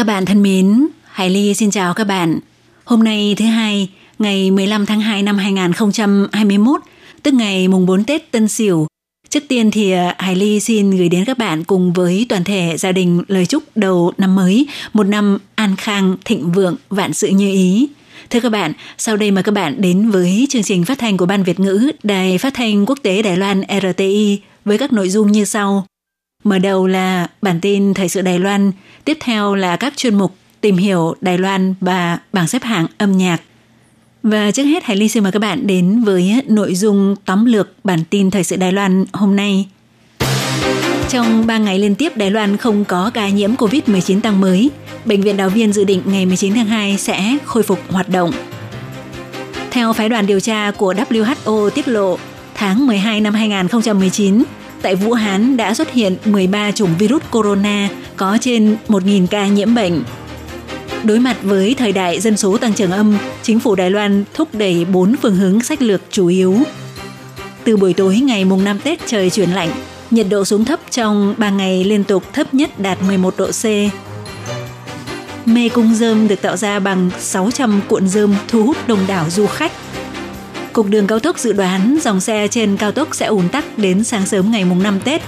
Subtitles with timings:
[0.00, 2.38] Các bạn thân mến, Hải Ly xin chào các bạn.
[2.84, 6.80] Hôm nay thứ hai, ngày 15 tháng 2 năm 2021,
[7.22, 8.86] tức ngày mùng 4 Tết Tân Sửu.
[9.28, 12.76] Trước tiên thì à, Hải Ly xin gửi đến các bạn cùng với toàn thể
[12.78, 17.28] gia đình lời chúc đầu năm mới, một năm an khang, thịnh vượng, vạn sự
[17.28, 17.88] như ý.
[18.30, 21.26] Thưa các bạn, sau đây mời các bạn đến với chương trình phát thanh của
[21.26, 25.32] Ban Việt ngữ Đài Phát thanh Quốc tế Đài Loan RTI với các nội dung
[25.32, 25.86] như sau.
[26.44, 28.72] Mở đầu là bản tin Thời sự Đài Loan,
[29.04, 33.18] tiếp theo là các chuyên mục Tìm hiểu Đài Loan và bảng xếp hạng âm
[33.18, 33.40] nhạc.
[34.22, 37.68] Và trước hết Hải Ly xin mời các bạn đến với nội dung tóm lược
[37.84, 39.68] bản tin Thời sự Đài Loan hôm nay.
[41.08, 44.70] Trong 3 ngày liên tiếp Đài Loan không có ca nhiễm COVID-19 tăng mới,
[45.04, 48.32] Bệnh viện Đào Viên dự định ngày 19 tháng 2 sẽ khôi phục hoạt động.
[49.70, 52.18] Theo phái đoàn điều tra của WHO tiết lộ,
[52.54, 54.42] tháng 12 năm 2019,
[54.82, 59.74] tại Vũ Hán đã xuất hiện 13 chủng virus corona có trên 1.000 ca nhiễm
[59.74, 60.02] bệnh.
[61.04, 64.48] Đối mặt với thời đại dân số tăng trưởng âm, chính phủ Đài Loan thúc
[64.52, 66.56] đẩy 4 phương hướng sách lược chủ yếu.
[67.64, 69.70] Từ buổi tối ngày mùng 5 Tết trời chuyển lạnh,
[70.10, 73.64] nhiệt độ xuống thấp trong 3 ngày liên tục thấp nhất đạt 11 độ C.
[75.46, 79.46] Mê cung dơm được tạo ra bằng 600 cuộn dơm thu hút đông đảo du
[79.46, 79.72] khách.
[80.72, 84.04] Cục đường cao tốc dự đoán dòng xe trên cao tốc sẽ ùn tắc đến
[84.04, 85.22] sáng sớm ngày mùng 5 Tết.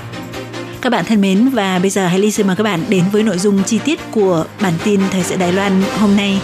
[0.80, 3.38] Các bạn thân mến và bây giờ hãy xin mời các bạn đến với nội
[3.38, 6.40] dung chi tiết của bản tin Thời sự Đài Loan hôm nay.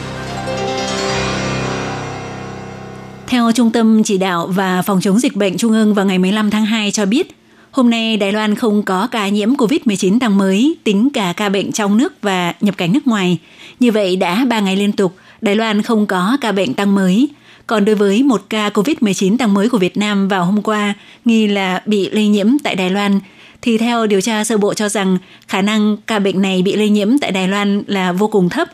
[3.26, 6.50] Theo Trung tâm Chỉ đạo và Phòng chống dịch bệnh Trung ương vào ngày 15
[6.50, 7.36] tháng 2 cho biết,
[7.70, 11.72] hôm nay Đài Loan không có ca nhiễm COVID-19 tăng mới, tính cả ca bệnh
[11.72, 13.38] trong nước và nhập cảnh nước ngoài.
[13.80, 17.28] Như vậy đã 3 ngày liên tục, Đài Loan không có ca bệnh tăng mới.
[17.68, 21.46] Còn đối với một ca COVID-19 tăng mới của Việt Nam vào hôm qua, nghi
[21.46, 23.20] là bị lây nhiễm tại Đài Loan,
[23.62, 25.18] thì theo điều tra sơ bộ cho rằng
[25.48, 28.68] khả năng ca bệnh này bị lây nhiễm tại Đài Loan là vô cùng thấp.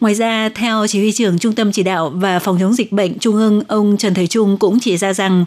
[0.00, 3.18] Ngoài ra, theo chỉ huy trưởng Trung tâm Chỉ đạo và Phòng chống dịch bệnh
[3.18, 5.44] Trung ương, ông Trần Thời Trung cũng chỉ ra rằng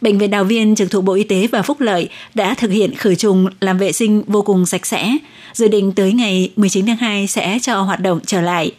[0.00, 2.94] Bệnh viện Đào Viên trực thuộc Bộ Y tế và Phúc Lợi đã thực hiện
[2.94, 5.16] khử trùng làm vệ sinh vô cùng sạch sẽ,
[5.52, 8.72] dự định tới ngày 19 tháng 2 sẽ cho hoạt động trở lại.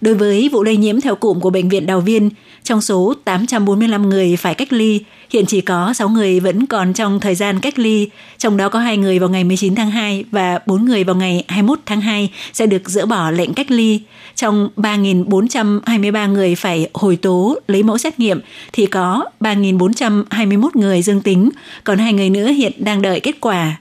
[0.00, 2.30] Đối với vụ lây nhiễm theo cụm của Bệnh viện Đào Viên,
[2.68, 7.20] trong số 845 người phải cách ly, hiện chỉ có 6 người vẫn còn trong
[7.20, 8.08] thời gian cách ly,
[8.38, 11.44] trong đó có 2 người vào ngày 19 tháng 2 và 4 người vào ngày
[11.48, 14.00] 21 tháng 2 sẽ được dỡ bỏ lệnh cách ly.
[14.34, 18.40] Trong 3.423 người phải hồi tố lấy mẫu xét nghiệm
[18.72, 21.50] thì có 3.421 người dương tính,
[21.84, 23.76] còn hai người nữa hiện đang đợi kết quả.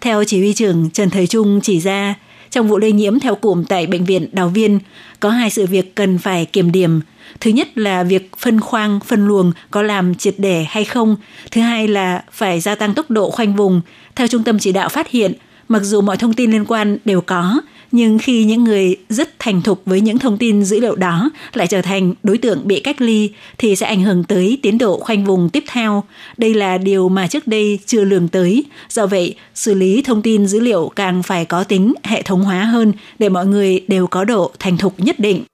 [0.00, 2.14] Theo chỉ huy trưởng Trần Thời Trung chỉ ra,
[2.50, 4.78] trong vụ lây nhiễm theo cụm tại bệnh viện Đào Viên
[5.20, 7.00] có hai sự việc cần phải kiểm điểm.
[7.40, 11.16] Thứ nhất là việc phân khoang, phân luồng có làm triệt để hay không.
[11.50, 13.80] Thứ hai là phải gia tăng tốc độ khoanh vùng.
[14.16, 15.32] Theo trung tâm chỉ đạo phát hiện,
[15.68, 17.60] mặc dù mọi thông tin liên quan đều có,
[17.92, 21.66] nhưng khi những người rất thành thục với những thông tin dữ liệu đó lại
[21.66, 25.24] trở thành đối tượng bị cách ly thì sẽ ảnh hưởng tới tiến độ khoanh
[25.24, 26.04] vùng tiếp theo.
[26.36, 28.64] Đây là điều mà trước đây chưa lường tới.
[28.88, 32.64] Do vậy, xử lý thông tin dữ liệu càng phải có tính hệ thống hóa
[32.64, 35.44] hơn để mọi người đều có độ thành thục nhất định.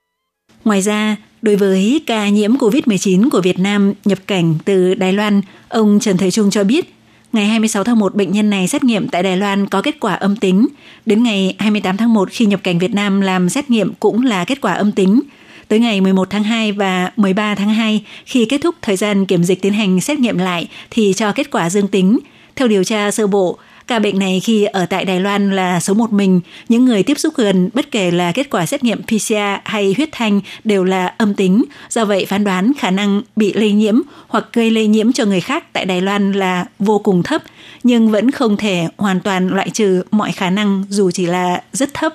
[0.65, 5.41] Ngoài ra, Đối với ca nhiễm COVID-19 của Việt Nam nhập cảnh từ Đài Loan,
[5.69, 6.96] ông Trần thế Trung cho biết
[7.37, 10.15] Ngày 26 tháng 1, bệnh nhân này xét nghiệm tại Đài Loan có kết quả
[10.15, 10.67] âm tính.
[11.07, 14.45] Đến ngày 28 tháng 1 khi nhập cảnh Việt Nam làm xét nghiệm cũng là
[14.45, 15.21] kết quả âm tính.
[15.69, 19.45] Tới ngày 11 tháng 2 và 13 tháng 2 khi kết thúc thời gian kiểm
[19.45, 22.19] dịch tiến hành xét nghiệm lại thì cho kết quả dương tính.
[22.57, 25.95] Theo điều tra sơ bộ, Ca bệnh này khi ở tại Đài Loan là số
[25.95, 29.35] một mình, những người tiếp xúc gần bất kể là kết quả xét nghiệm PCR
[29.65, 31.65] hay huyết thanh đều là âm tính.
[31.91, 35.41] Do vậy phán đoán khả năng bị lây nhiễm hoặc gây lây nhiễm cho người
[35.41, 37.43] khác tại Đài Loan là vô cùng thấp,
[37.83, 41.95] nhưng vẫn không thể hoàn toàn loại trừ mọi khả năng dù chỉ là rất
[41.95, 42.15] thấp.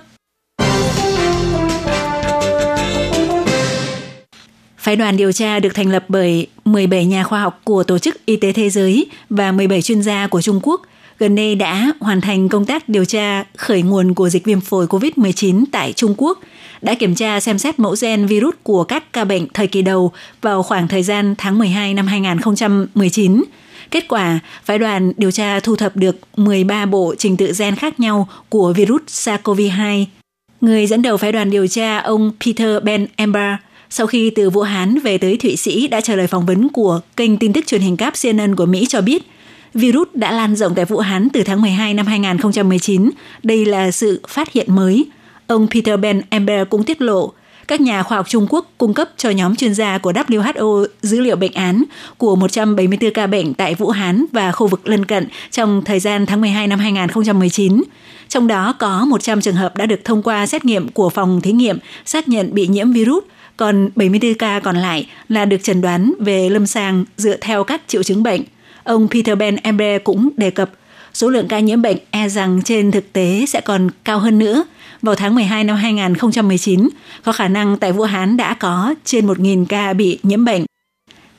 [4.78, 8.26] Phái đoàn điều tra được thành lập bởi 17 nhà khoa học của Tổ chức
[8.26, 10.82] Y tế Thế giới và 17 chuyên gia của Trung Quốc
[11.22, 14.88] gần đây đã hoàn thành công tác điều tra khởi nguồn của dịch viêm phổi
[14.88, 16.40] COVID-19 tại Trung Quốc,
[16.82, 20.12] đã kiểm tra xem xét mẫu gen virus của các ca bệnh thời kỳ đầu
[20.42, 23.44] vào khoảng thời gian tháng 12 năm 2019.
[23.92, 28.00] Kết quả, phái đoàn điều tra thu thập được 13 bộ trình tự gen khác
[28.00, 30.06] nhau của virus SARS-CoV-2.
[30.62, 33.54] Người dẫn đầu phái đoàn điều tra ông Peter Ben Ember
[33.90, 37.00] sau khi từ Vũ Hán về tới Thụy Sĩ đã trả lời phỏng vấn của
[37.18, 39.24] kênh tin tức truyền hình cáp CNN của Mỹ cho biết
[39.74, 43.10] virus đã lan rộng tại Vũ Hán từ tháng 12 năm 2019.
[43.44, 45.06] Đây là sự phát hiện mới.
[45.48, 47.34] Ông Peter Ben Ember cũng tiết lộ
[47.72, 51.20] các nhà khoa học Trung Quốc cung cấp cho nhóm chuyên gia của WHO dữ
[51.20, 51.84] liệu bệnh án
[52.18, 56.26] của 174 ca bệnh tại Vũ Hán và khu vực lân cận trong thời gian
[56.26, 57.84] tháng 12 năm 2019.
[58.28, 61.52] Trong đó có 100 trường hợp đã được thông qua xét nghiệm của phòng thí
[61.52, 63.24] nghiệm xác nhận bị nhiễm virus,
[63.58, 67.82] còn 74 ca còn lại là được chẩn đoán về lâm sàng dựa theo các
[67.88, 68.42] triệu chứng bệnh.
[68.84, 70.72] Ông Peter Ben Embre cũng đề cập
[71.14, 74.64] số lượng ca nhiễm bệnh e rằng trên thực tế sẽ còn cao hơn nữa.
[75.02, 76.90] Vào tháng 12 năm 2019,
[77.24, 80.66] có khả năng tại Vũ Hán đã có trên 1.000 ca bị nhiễm bệnh.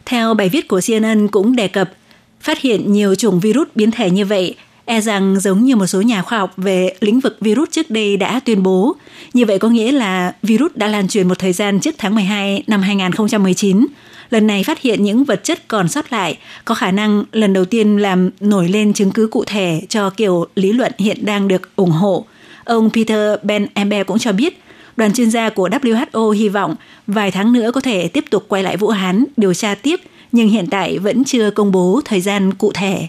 [0.05, 1.93] Theo bài viết của CNN cũng đề cập,
[2.41, 4.55] phát hiện nhiều chủng virus biến thể như vậy
[4.93, 8.17] e rằng giống như một số nhà khoa học về lĩnh vực virus trước đây
[8.17, 8.97] đã tuyên bố.
[9.35, 12.63] Như vậy có nghĩa là virus đã lan truyền một thời gian trước tháng 12
[12.67, 13.87] năm 2019.
[14.31, 17.65] Lần này phát hiện những vật chất còn sót lại, có khả năng lần đầu
[17.65, 21.77] tiên làm nổi lên chứng cứ cụ thể cho kiểu lý luận hiện đang được
[21.77, 22.25] ủng hộ.
[22.65, 24.63] Ông Peter Ben Embe cũng cho biết,
[24.97, 26.75] đoàn chuyên gia của WHO hy vọng
[27.07, 30.01] vài tháng nữa có thể tiếp tục quay lại Vũ Hán điều tra tiếp,
[30.33, 33.09] nhưng hiện tại vẫn chưa công bố thời gian cụ thể.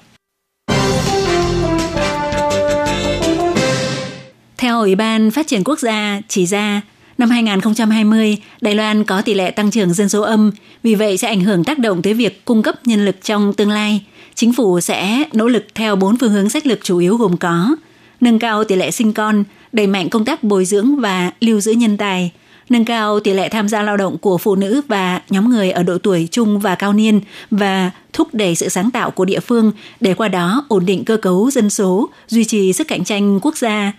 [4.64, 6.82] Theo Ủy ban Phát triển Quốc gia chỉ ra,
[7.18, 10.52] năm 2020, Đài Loan có tỷ lệ tăng trưởng dân số âm,
[10.84, 13.70] vì vậy sẽ ảnh hưởng tác động tới việc cung cấp nhân lực trong tương
[13.70, 14.06] lai.
[14.36, 17.76] Chính phủ sẽ nỗ lực theo bốn phương hướng sách lược chủ yếu gồm có
[18.22, 21.72] nâng cao tỷ lệ sinh con, đẩy mạnh công tác bồi dưỡng và lưu giữ
[21.72, 22.32] nhân tài,
[22.70, 25.84] nâng cao tỷ lệ tham gia lao động của phụ nữ và nhóm người ở
[25.84, 27.22] độ tuổi trung và cao niên
[27.52, 31.18] và thúc đẩy sự sáng tạo của địa phương để qua đó ổn định cơ
[31.18, 33.94] cấu dân số, duy trì sức cạnh tranh quốc gia.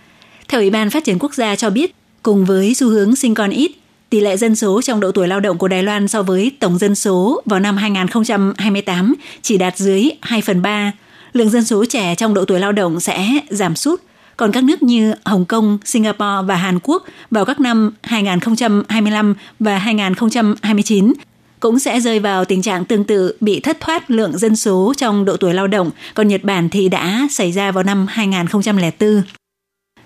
[0.48, 3.50] Theo Ủy ban Phát triển Quốc gia cho biết, cùng với xu hướng sinh con
[3.50, 3.72] ít,
[4.10, 6.78] tỷ lệ dân số trong độ tuổi lao động của Đài Loan so với tổng
[6.78, 10.92] dân số vào năm 2028 chỉ đạt dưới 2 phần 3.
[11.32, 14.00] Lượng dân số trẻ trong độ tuổi lao động sẽ giảm sút,
[14.36, 19.78] còn các nước như Hồng Kông, Singapore và Hàn Quốc vào các năm 2025 và
[19.78, 21.12] 2029
[21.60, 25.24] cũng sẽ rơi vào tình trạng tương tự bị thất thoát lượng dân số trong
[25.24, 29.22] độ tuổi lao động, còn Nhật Bản thì đã xảy ra vào năm 2004.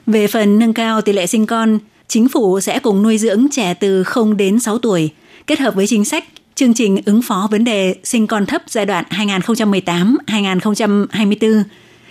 [0.09, 1.79] Về phần nâng cao tỷ lệ sinh con,
[2.09, 5.11] chính phủ sẽ cùng nuôi dưỡng trẻ từ 0 đến 6 tuổi,
[5.47, 6.25] kết hợp với chính sách
[6.55, 11.63] chương trình ứng phó vấn đề sinh con thấp giai đoạn 2018-2024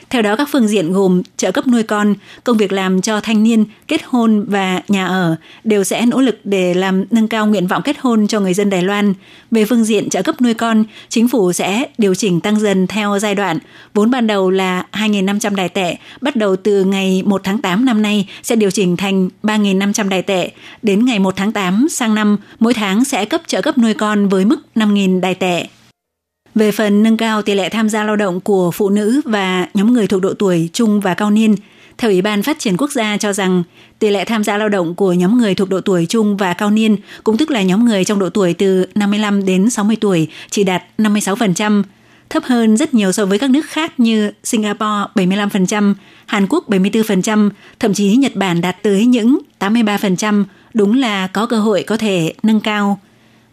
[0.10, 2.14] theo đó các phương diện gồm trợ cấp nuôi con,
[2.44, 6.40] công việc làm cho thanh niên, kết hôn và nhà ở đều sẽ nỗ lực
[6.44, 9.14] để làm nâng cao nguyện vọng kết hôn cho người dân Đài Loan.
[9.52, 13.20] Về phương diện trợ cấp nuôi con, chính phủ sẽ điều chỉnh tăng dần theo
[13.20, 13.60] giai đoạn.
[13.94, 18.02] Vốn ban đầu là 2.500 đài tệ, bắt đầu từ ngày 1 tháng 8 năm
[18.02, 20.52] nay sẽ điều chỉnh thành 3.500 đài tệ.
[20.82, 24.30] Đến ngày 1 tháng 8 sang năm, mỗi tháng sẽ cấp trợ cấp nuôi con
[24.30, 25.68] với mức 5.000 đài tệ.
[26.58, 29.94] Về phần nâng cao tỷ lệ tham gia lao động của phụ nữ và nhóm
[29.94, 31.56] người thuộc độ tuổi trung và cao niên,
[31.98, 33.64] theo Ủy ban Phát triển Quốc gia cho rằng
[34.00, 36.70] tỷ lệ tham gia lao động của nhóm người thuộc độ tuổi trung và cao
[36.70, 40.64] niên, cũng tức là nhóm người trong độ tuổi từ 55 đến 60 tuổi, chỉ
[40.64, 41.84] đạt 56%,
[42.30, 45.94] thấp hơn rất nhiều so với các nước khác như Singapore 75%,
[46.26, 47.50] Hàn Quốc 74%,
[47.80, 50.44] thậm chí Nhật Bản đạt tới những 83%,
[50.74, 53.00] đúng là có cơ hội có thể nâng cao.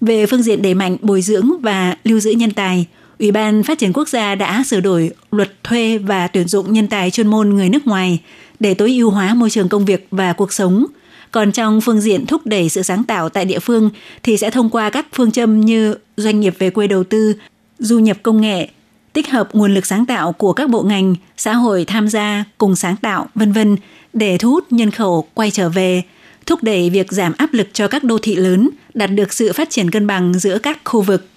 [0.07, 2.87] Về phương diện đẩy mạnh bồi dưỡng và lưu giữ nhân tài,
[3.19, 6.89] Ủy ban Phát triển Quốc gia đã sửa đổi luật thuê và tuyển dụng nhân
[6.89, 8.21] tài chuyên môn người nước ngoài
[8.61, 10.87] để tối ưu hóa môi trường công việc và cuộc sống.
[11.31, 13.91] Còn trong phương diện thúc đẩy sự sáng tạo tại địa phương
[14.23, 17.35] thì sẽ thông qua các phương châm như doanh nghiệp về quê đầu tư,
[17.79, 18.69] du nhập công nghệ,
[19.13, 22.77] tích hợp nguồn lực sáng tạo của các bộ ngành, xã hội tham gia cùng
[22.77, 23.77] sáng tạo, vân vân
[24.13, 26.03] để thu hút nhân khẩu quay trở về,
[26.47, 29.71] thúc đẩy việc giảm áp lực cho các đô thị lớn, đạt được sự phát
[29.71, 31.29] triển cân bằng giữa các khu vực.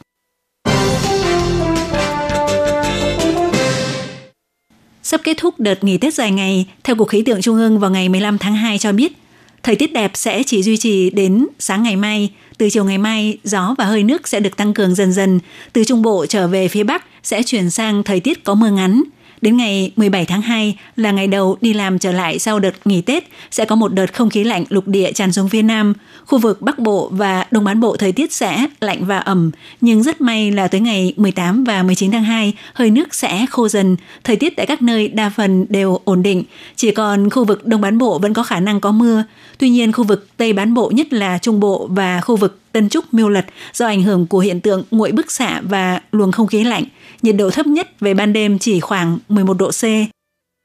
[5.03, 7.91] Sắp kết thúc đợt nghỉ Tết dài ngày, theo Cục Khí tượng Trung ương vào
[7.91, 9.13] ngày 15 tháng 2 cho biết,
[9.63, 12.29] thời tiết đẹp sẽ chỉ duy trì đến sáng ngày mai.
[12.57, 15.39] Từ chiều ngày mai, gió và hơi nước sẽ được tăng cường dần dần.
[15.73, 19.03] Từ Trung Bộ trở về phía Bắc sẽ chuyển sang thời tiết có mưa ngắn.
[19.41, 23.01] Đến ngày 17 tháng 2 là ngày đầu đi làm trở lại sau đợt nghỉ
[23.01, 25.93] Tết, sẽ có một đợt không khí lạnh lục địa tràn xuống phía Nam.
[26.25, 29.51] Khu vực Bắc Bộ và Đông Bán Bộ thời tiết sẽ lạnh và ẩm,
[29.81, 33.67] nhưng rất may là tới ngày 18 và 19 tháng 2, hơi nước sẽ khô
[33.67, 33.95] dần.
[34.23, 36.43] Thời tiết tại các nơi đa phần đều ổn định,
[36.75, 39.23] chỉ còn khu vực Đông Bán Bộ vẫn có khả năng có mưa.
[39.57, 42.89] Tuy nhiên, khu vực Tây Bán Bộ nhất là Trung Bộ và khu vực Tân
[42.89, 46.47] Trúc Miêu Lật do ảnh hưởng của hiện tượng nguội bức xạ và luồng không
[46.47, 46.83] khí lạnh
[47.21, 49.83] nhiệt độ thấp nhất về ban đêm chỉ khoảng 11 độ C.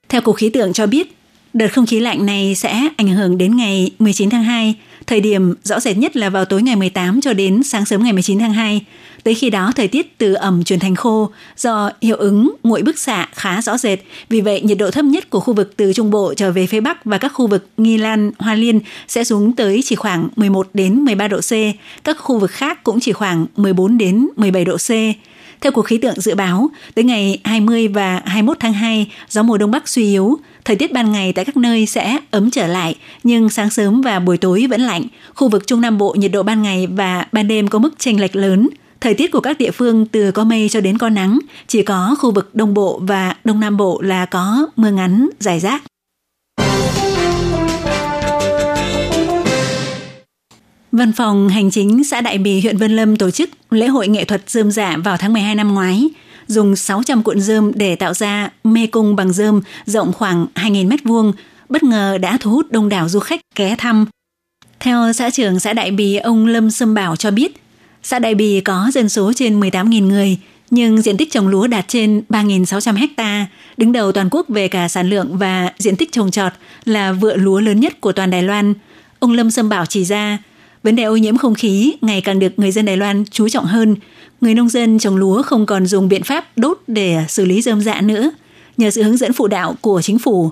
[0.08, 1.16] Theo Cục Khí tượng cho biết,
[1.52, 4.74] Đợt không khí lạnh này sẽ ảnh hưởng đến ngày 19 tháng 2,
[5.06, 8.12] thời điểm rõ rệt nhất là vào tối ngày 18 cho đến sáng sớm ngày
[8.12, 8.80] 19 tháng 2.
[9.24, 12.98] Tới khi đó thời tiết từ ẩm chuyển thành khô do hiệu ứng nguội bức
[12.98, 13.98] xạ khá rõ rệt.
[14.28, 16.80] Vì vậy nhiệt độ thấp nhất của khu vực từ Trung Bộ trở về phía
[16.80, 20.68] Bắc và các khu vực Nghi Lan, Hoa Liên sẽ xuống tới chỉ khoảng 11
[20.74, 21.52] đến 13 độ C.
[22.04, 24.90] Các khu vực khác cũng chỉ khoảng 14 đến 17 độ C.
[25.62, 29.58] Theo Cục Khí tượng dự báo, tới ngày 20 và 21 tháng 2, gió mùa
[29.58, 32.94] đông bắc suy yếu, thời tiết ban ngày tại các nơi sẽ ấm trở lại,
[33.24, 35.02] nhưng sáng sớm và buổi tối vẫn lạnh.
[35.34, 38.20] Khu vực Trung Nam Bộ nhiệt độ ban ngày và ban đêm có mức chênh
[38.20, 38.68] lệch lớn.
[39.00, 42.16] Thời tiết của các địa phương từ có mây cho đến có nắng, chỉ có
[42.18, 45.82] khu vực Đông Bộ và Đông Nam Bộ là có mưa ngắn, dài rác.
[50.92, 54.24] Văn phòng Hành chính xã Đại Bì, huyện Vân Lâm tổ chức lễ hội nghệ
[54.24, 56.08] thuật dơm dạ vào tháng 12 năm ngoái,
[56.46, 61.32] dùng 600 cuộn dơm để tạo ra mê cung bằng dơm rộng khoảng 2.000 m2,
[61.68, 64.06] bất ngờ đã thu hút đông đảo du khách ghé thăm.
[64.80, 67.62] Theo xã trưởng xã Đại Bì, ông Lâm Sâm Bảo cho biết,
[68.02, 70.38] xã Đại Bì có dân số trên 18.000 người,
[70.70, 73.46] nhưng diện tích trồng lúa đạt trên 3.600 hecta,
[73.76, 76.52] đứng đầu toàn quốc về cả sản lượng và diện tích trồng trọt
[76.84, 78.74] là vựa lúa lớn nhất của toàn Đài Loan.
[79.18, 80.38] Ông Lâm Sâm Bảo chỉ ra,
[80.82, 83.64] Vấn đề ô nhiễm không khí ngày càng được người dân Đài Loan chú trọng
[83.64, 83.96] hơn.
[84.40, 87.80] Người nông dân trồng lúa không còn dùng biện pháp đốt để xử lý dơm
[87.80, 88.30] dạ nữa.
[88.76, 90.50] Nhờ sự hướng dẫn phụ đạo của chính phủ,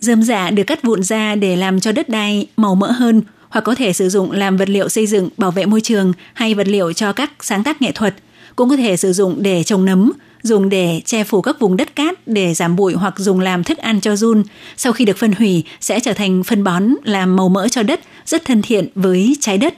[0.00, 3.60] dơm dạ được cắt vụn ra để làm cho đất đai màu mỡ hơn hoặc
[3.60, 6.68] có thể sử dụng làm vật liệu xây dựng, bảo vệ môi trường hay vật
[6.68, 8.14] liệu cho các sáng tác nghệ thuật.
[8.56, 11.96] Cũng có thể sử dụng để trồng nấm, dùng để che phủ các vùng đất
[11.96, 14.42] cát để giảm bụi hoặc dùng làm thức ăn cho run.
[14.76, 18.00] Sau khi được phân hủy sẽ trở thành phân bón làm màu mỡ cho đất,
[18.26, 19.74] rất thân thiện với trái đất.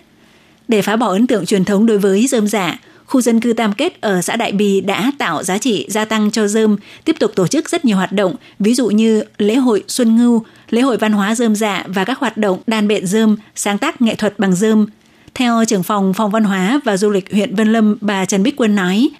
[0.68, 3.72] Để phá bỏ ấn tượng truyền thống đối với dơm dạ, khu dân cư Tam
[3.72, 7.32] Kết ở xã Đại Bì đã tạo giá trị gia tăng cho dơm, tiếp tục
[7.34, 10.96] tổ chức rất nhiều hoạt động, ví dụ như lễ hội Xuân Ngưu, lễ hội
[10.96, 14.38] văn hóa dơm dạ và các hoạt động đan bện dơm, sáng tác nghệ thuật
[14.38, 14.86] bằng dơm.
[15.34, 18.56] Theo trưởng phòng phòng văn hóa và du lịch huyện Vân Lâm, bà Trần Bích
[18.56, 19.10] Quân nói,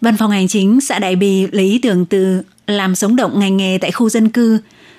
[0.00, 3.56] Văn phòng hành chính xã Đại Bì lấy ý tưởng từ làm sống động ngành
[3.56, 4.58] nghề tại khu dân cư,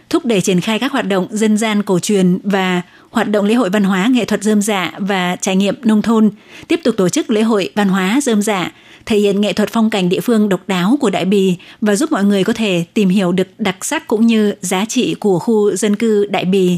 [0.09, 3.53] thúc đẩy triển khai các hoạt động dân gian cổ truyền và hoạt động lễ
[3.53, 6.29] hội văn hóa nghệ thuật dơm dạ và trải nghiệm nông thôn,
[6.67, 8.71] tiếp tục tổ chức lễ hội văn hóa dơm dạ,
[9.05, 12.11] thể hiện nghệ thuật phong cảnh địa phương độc đáo của Đại Bì và giúp
[12.11, 15.75] mọi người có thể tìm hiểu được đặc sắc cũng như giá trị của khu
[15.75, 16.77] dân cư Đại Bì.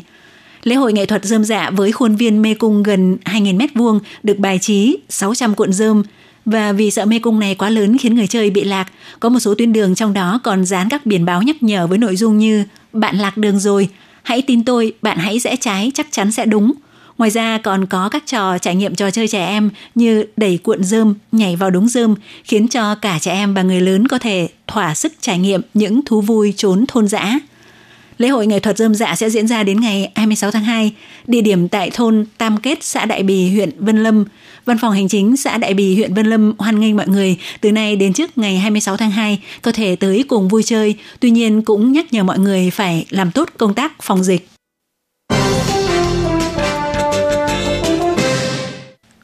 [0.64, 4.38] Lễ hội nghệ thuật dơm dạ với khuôn viên mê cung gần 2.000 m2 được
[4.38, 6.04] bài trí 600 cuộn dơm,
[6.46, 9.40] và vì sợ mê cung này quá lớn khiến người chơi bị lạc, có một
[9.40, 12.38] số tuyến đường trong đó còn dán các biển báo nhắc nhở với nội dung
[12.38, 13.90] như bạn lạc đường rồi,
[14.24, 16.74] hãy tin tôi, bạn hãy rẽ trái chắc chắn sẽ đúng.
[17.18, 20.84] Ngoài ra còn có các trò trải nghiệm trò chơi trẻ em như đẩy cuộn
[20.84, 24.50] dơm, nhảy vào đống dơm, khiến cho cả trẻ em và người lớn có thể
[24.68, 27.40] thỏa sức trải nghiệm những thú vui trốn thôn dã.
[28.22, 30.92] Lễ hội nghệ thuật dơm dạ sẽ diễn ra đến ngày 26 tháng 2,
[31.28, 34.26] địa điểm tại thôn Tam Kết, xã Đại Bì, huyện Vân Lâm.
[34.66, 37.72] Văn phòng hành chính xã Đại Bì, huyện Vân Lâm hoan nghênh mọi người từ
[37.72, 41.62] nay đến trước ngày 26 tháng 2 có thể tới cùng vui chơi, tuy nhiên
[41.62, 44.48] cũng nhắc nhở mọi người phải làm tốt công tác phòng dịch.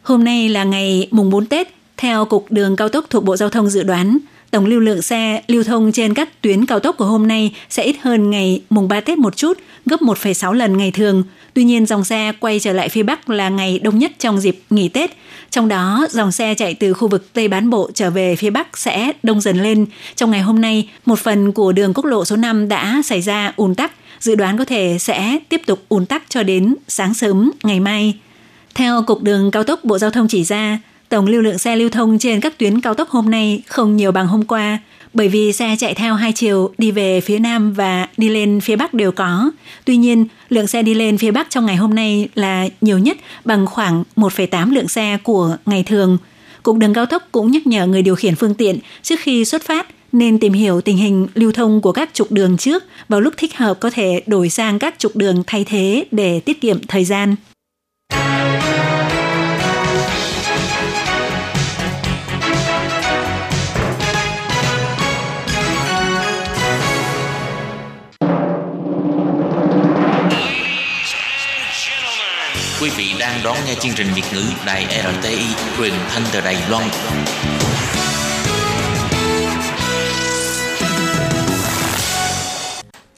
[0.02, 3.50] Hôm nay là ngày mùng 4 Tết, theo Cục Đường Cao tốc thuộc Bộ Giao
[3.50, 4.18] thông dự đoán,
[4.52, 7.84] tổng lưu lượng xe lưu thông trên các tuyến cao tốc của hôm nay sẽ
[7.84, 11.24] ít hơn ngày mùng 3 Tết một chút, gấp 1,6 lần ngày thường.
[11.54, 14.62] Tuy nhiên, dòng xe quay trở lại phía Bắc là ngày đông nhất trong dịp
[14.70, 15.12] nghỉ Tết.
[15.52, 18.78] Trong đó, dòng xe chạy từ khu vực Tây Bán Bộ trở về phía Bắc
[18.78, 19.86] sẽ đông dần lên.
[20.16, 23.54] Trong ngày hôm nay, một phần của đường quốc lộ số 5 đã xảy ra
[23.56, 27.52] ùn tắc, dự đoán có thể sẽ tiếp tục ùn tắc cho đến sáng sớm
[27.64, 28.14] ngày mai.
[28.76, 31.90] Theo Cục Đường Cao tốc Bộ Giao thông chỉ ra, tổng lưu lượng xe lưu
[31.90, 34.80] thông trên các tuyến cao tốc hôm nay không nhiều bằng hôm qua,
[35.14, 38.76] bởi vì xe chạy theo hai chiều đi về phía Nam và đi lên phía
[38.76, 39.52] Bắc đều có.
[39.86, 43.18] Tuy nhiên, lượng xe đi lên phía Bắc trong ngày hôm nay là nhiều nhất
[43.46, 46.18] bằng khoảng 1,8 lượng xe của ngày thường.
[46.64, 49.64] Cục đường cao tốc cũng nhắc nhở người điều khiển phương tiện trước khi xuất
[49.64, 53.34] phát nên tìm hiểu tình hình lưu thông của các trục đường trước vào lúc
[53.38, 57.06] thích hợp có thể đổi sang các trục đường thay thế để tiết kiệm thời
[57.06, 57.36] gian.
[72.88, 75.46] Quý vị đang đón nghe chương trình Việt ngữ Đài RTI
[75.78, 76.84] truyền thanh từ Đài Loan.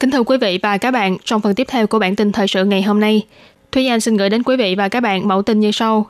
[0.00, 2.48] Kính thưa quý vị và các bạn, trong phần tiếp theo của bản tin thời
[2.48, 3.26] sự ngày hôm nay,
[3.72, 6.06] Thúy Anh xin gửi đến quý vị và các bạn mẫu tin như sau.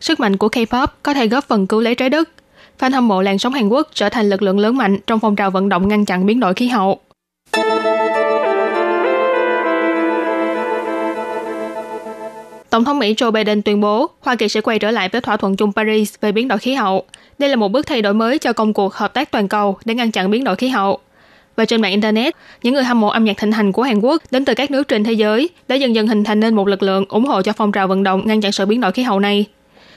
[0.00, 2.28] Sức mạnh của K-pop có thể góp phần cứu lấy trái đất.
[2.78, 5.36] Fan hâm mộ làn sóng Hàn Quốc trở thành lực lượng lớn mạnh trong phong
[5.36, 7.00] trào vận động ngăn chặn biến đổi khí hậu.
[12.70, 15.36] Tổng thống Mỹ Joe Biden tuyên bố Hoa Kỳ sẽ quay trở lại với thỏa
[15.36, 17.04] thuận chung Paris về biến đổi khí hậu.
[17.38, 19.94] Đây là một bước thay đổi mới cho công cuộc hợp tác toàn cầu để
[19.94, 20.98] ngăn chặn biến đổi khí hậu.
[21.56, 24.22] Và trên mạng Internet, những người hâm mộ âm nhạc thịnh hành của Hàn Quốc
[24.30, 26.82] đến từ các nước trên thế giới đã dần dần hình thành nên một lực
[26.82, 29.20] lượng ủng hộ cho phong trào vận động ngăn chặn sự biến đổi khí hậu
[29.20, 29.46] này.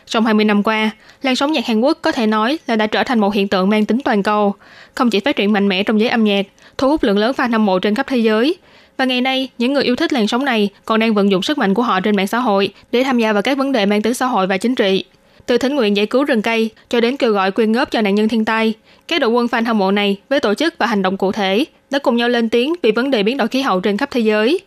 [0.05, 0.89] Trong 20 năm qua,
[1.21, 3.69] làn sóng nhạc Hàn Quốc có thể nói là đã trở thành một hiện tượng
[3.69, 4.53] mang tính toàn cầu,
[4.95, 6.45] không chỉ phát triển mạnh mẽ trong giới âm nhạc,
[6.77, 8.55] thu hút lượng lớn fan hâm mộ trên khắp thế giới,
[8.99, 11.57] và ngày nay, những người yêu thích làn sóng này còn đang vận dụng sức
[11.57, 14.01] mạnh của họ trên mạng xã hội để tham gia vào các vấn đề mang
[14.01, 15.03] tính xã hội và chính trị.
[15.45, 18.15] Từ thỉnh nguyện giải cứu rừng cây cho đến kêu gọi quyên góp cho nạn
[18.15, 18.73] nhân thiên tai,
[19.07, 21.65] các đội quân fan hâm mộ này với tổ chức và hành động cụ thể
[21.89, 24.19] đã cùng nhau lên tiếng vì vấn đề biến đổi khí hậu trên khắp thế
[24.19, 24.59] giới.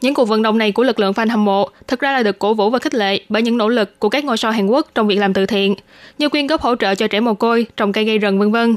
[0.00, 2.38] Những cuộc vận động này của lực lượng fan hâm mộ thực ra là được
[2.38, 4.86] cổ vũ và khích lệ bởi những nỗ lực của các ngôi sao Hàn Quốc
[4.94, 5.74] trong việc làm từ thiện,
[6.18, 8.76] như quyên góp hỗ trợ cho trẻ mồ côi, trồng cây gây rừng vân vân.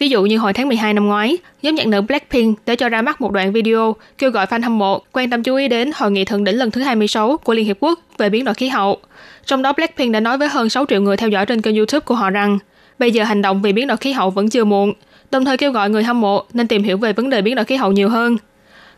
[0.00, 3.02] Ví dụ như hồi tháng 12 năm ngoái, nhóm nhạc nữ Blackpink đã cho ra
[3.02, 6.10] mắt một đoạn video kêu gọi fan hâm mộ quan tâm chú ý đến hội
[6.10, 8.98] nghị thượng đỉnh lần thứ 26 của Liên Hiệp Quốc về biến đổi khí hậu.
[9.46, 12.00] Trong đó Blackpink đã nói với hơn 6 triệu người theo dõi trên kênh YouTube
[12.00, 12.58] của họ rằng
[12.98, 14.92] bây giờ hành động vì biến đổi khí hậu vẫn chưa muộn,
[15.30, 17.64] đồng thời kêu gọi người hâm mộ nên tìm hiểu về vấn đề biến đổi
[17.64, 18.36] khí hậu nhiều hơn.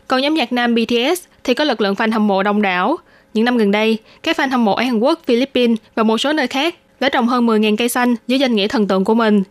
[0.07, 2.97] Còn nhóm nhạc nam BTS thì có lực lượng fan hâm mộ đông đảo.
[3.33, 6.33] Những năm gần đây, các fan hâm mộ ở Hàn Quốc, Philippines và một số
[6.33, 9.43] nơi khác đã trồng hơn 10.000 cây xanh dưới danh nghĩa thần tượng của mình.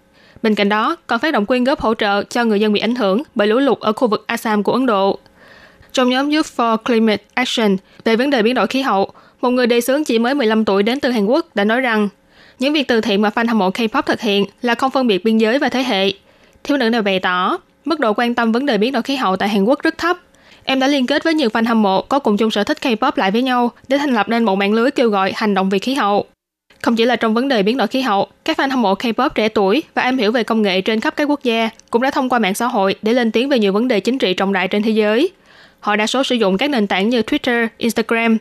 [0.42, 2.94] Bên cạnh đó, còn phát động quyên góp hỗ trợ cho người dân bị ảnh
[2.94, 5.18] hưởng bởi lũ lụt ở khu vực Assam của Ấn Độ.
[5.92, 9.66] Trong nhóm Youth for Climate Action về vấn đề biến đổi khí hậu, một người
[9.66, 12.08] đề xướng chỉ mới 15 tuổi đến từ Hàn Quốc đã nói rằng
[12.58, 15.24] những việc từ thiện mà fan hâm mộ K-pop thực hiện là không phân biệt
[15.24, 16.12] biên giới và thế hệ.
[16.64, 19.36] Thiếu nữ này bày tỏ, mức độ quan tâm vấn đề biến đổi khí hậu
[19.36, 20.16] tại Hàn Quốc rất thấp.
[20.64, 23.12] Em đã liên kết với nhiều fan hâm mộ có cùng chung sở thích K-pop
[23.16, 25.78] lại với nhau để thành lập nên một mạng lưới kêu gọi hành động vì
[25.78, 26.26] khí hậu.
[26.82, 29.28] Không chỉ là trong vấn đề biến đổi khí hậu, các fan hâm mộ K-pop
[29.28, 32.10] trẻ tuổi và am hiểu về công nghệ trên khắp các quốc gia cũng đã
[32.10, 34.52] thông qua mạng xã hội để lên tiếng về nhiều vấn đề chính trị trọng
[34.52, 35.30] đại trên thế giới.
[35.80, 38.38] Họ đa số sử dụng các nền tảng như Twitter, Instagram,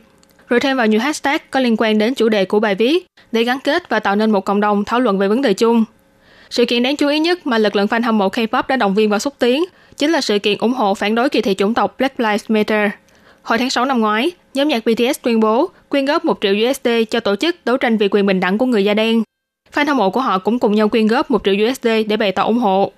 [0.50, 3.44] rồi thêm vào nhiều hashtag có liên quan đến chủ đề của bài viết để
[3.44, 5.84] gắn kết và tạo nên một cộng đồng thảo luận về vấn đề chung.
[6.50, 8.96] Sự kiện đáng chú ý nhất mà lực lượng fan hâm mộ K-pop đã động
[8.96, 9.64] viên và xúc tiến
[9.98, 12.90] chính là sự kiện ủng hộ phản đối kỳ thị chủng tộc Black Lives Matter.
[13.42, 16.87] Hồi tháng 6 năm ngoái, nhóm nhạc BTS tuyên bố quyên góp 1 triệu USD
[17.09, 19.24] cho tổ chức đấu tranh vì quyền bình đẳng của người da đen.
[19.74, 22.31] Fan hâm mộ của họ cũng cùng nhau quyên góp 1 triệu USD để bày
[22.31, 22.92] tỏ ủng hộ.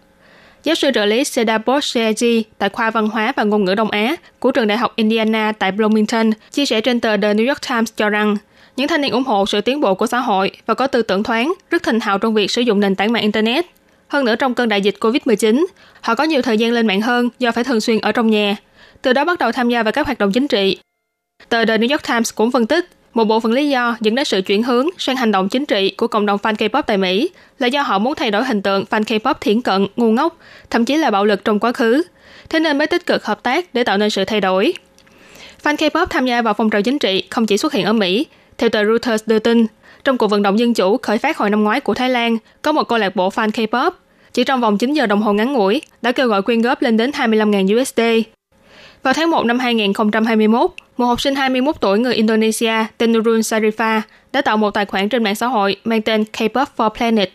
[0.63, 4.15] Giáo sư trợ lý Seda Boscheji tại khoa văn hóa và ngôn ngữ Đông Á
[4.39, 7.89] của trường đại học Indiana tại Bloomington chia sẻ trên tờ The New York Times
[7.95, 8.37] cho rằng
[8.75, 11.23] những thanh niên ủng hộ sự tiến bộ của xã hội và có tư tưởng
[11.23, 13.65] thoáng, rất thành hào trong việc sử dụng nền tảng mạng Internet.
[14.07, 15.65] Hơn nữa trong cơn đại dịch COVID-19,
[16.01, 18.55] họ có nhiều thời gian lên mạng hơn do phải thường xuyên ở trong nhà,
[19.01, 20.77] từ đó bắt đầu tham gia vào các hoạt động chính trị.
[21.49, 24.25] Tờ The New York Times cũng phân tích, một bộ phận lý do dẫn đến
[24.25, 27.29] sự chuyển hướng sang hành động chính trị của cộng đồng fan K-pop tại Mỹ
[27.59, 30.37] là do họ muốn thay đổi hình tượng fan K-pop thiển cận, ngu ngốc,
[30.69, 32.03] thậm chí là bạo lực trong quá khứ.
[32.49, 34.73] Thế nên mới tích cực hợp tác để tạo nên sự thay đổi.
[35.63, 38.25] Fan K-pop tham gia vào phong trào chính trị không chỉ xuất hiện ở Mỹ.
[38.57, 39.65] Theo tờ Reuters đưa tin,
[40.03, 42.71] trong cuộc vận động dân chủ khởi phát hồi năm ngoái của Thái Lan, có
[42.71, 43.91] một câu lạc bộ fan K-pop
[44.33, 46.97] chỉ trong vòng 9 giờ đồng hồ ngắn ngủi đã kêu gọi quyên góp lên
[46.97, 48.01] đến 25.000 USD.
[49.03, 54.01] Vào tháng 1 năm 2021, một học sinh 21 tuổi người Indonesia tên Nurul Sarifa
[54.33, 57.29] đã tạo một tài khoản trên mạng xã hội mang tên K-pop for Planet.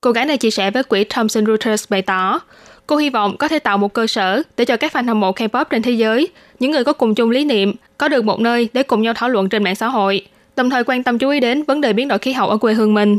[0.00, 2.40] Cô gái này chia sẻ với quỹ Thomson Reuters bày tỏ,
[2.86, 5.32] cô hy vọng có thể tạo một cơ sở để cho các fan hâm mộ
[5.32, 6.28] K-pop trên thế giới,
[6.60, 9.28] những người có cùng chung lý niệm, có được một nơi để cùng nhau thảo
[9.28, 12.08] luận trên mạng xã hội, đồng thời quan tâm chú ý đến vấn đề biến
[12.08, 13.18] đổi khí hậu ở quê hương mình.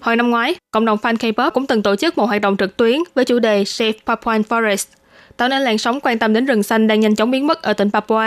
[0.00, 2.76] Hồi năm ngoái, cộng đồng fan K-pop cũng từng tổ chức một hoạt động trực
[2.76, 4.86] tuyến với chủ đề Save Papuan Forest,
[5.36, 7.72] tạo nên làn sóng quan tâm đến rừng xanh đang nhanh chóng biến mất ở
[7.72, 8.24] tỉnh Papua.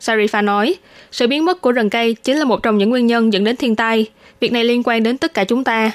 [0.00, 0.74] Sarifa nói,
[1.10, 3.56] sự biến mất của rừng cây chính là một trong những nguyên nhân dẫn đến
[3.56, 4.06] thiên tai.
[4.40, 5.90] Việc này liên quan đến tất cả chúng ta.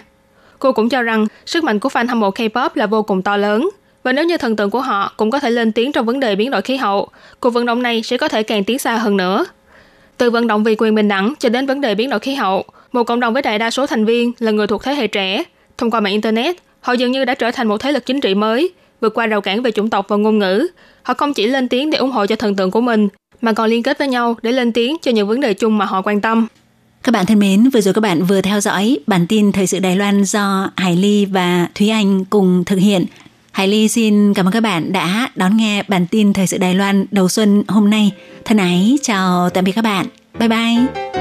[0.59, 3.37] Cô cũng cho rằng sức mạnh của fan hâm mộ K-pop là vô cùng to
[3.37, 3.69] lớn.
[4.03, 6.35] Và nếu như thần tượng của họ cũng có thể lên tiếng trong vấn đề
[6.35, 9.17] biến đổi khí hậu, cuộc vận động này sẽ có thể càng tiến xa hơn
[9.17, 9.45] nữa.
[10.17, 12.65] Từ vận động vì quyền bình đẳng cho đến vấn đề biến đổi khí hậu,
[12.91, 15.43] một cộng đồng với đại đa số thành viên là người thuộc thế hệ trẻ.
[15.77, 18.35] Thông qua mạng Internet, họ dường như đã trở thành một thế lực chính trị
[18.35, 20.67] mới, vượt qua rào cản về chủng tộc và ngôn ngữ.
[21.03, 23.07] Họ không chỉ lên tiếng để ủng hộ cho thần tượng của mình,
[23.41, 25.85] mà còn liên kết với nhau để lên tiếng cho những vấn đề chung mà
[25.85, 26.47] họ quan tâm.
[27.03, 29.79] Các bạn thân mến, vừa rồi các bạn vừa theo dõi bản tin Thời sự
[29.79, 33.05] Đài Loan do Hải Ly và Thúy Anh cùng thực hiện.
[33.51, 36.75] Hải Ly xin cảm ơn các bạn đã đón nghe bản tin Thời sự Đài
[36.75, 38.11] Loan đầu xuân hôm nay.
[38.45, 40.05] Thân ái, chào tạm biệt các bạn.
[40.39, 41.20] Bye bye!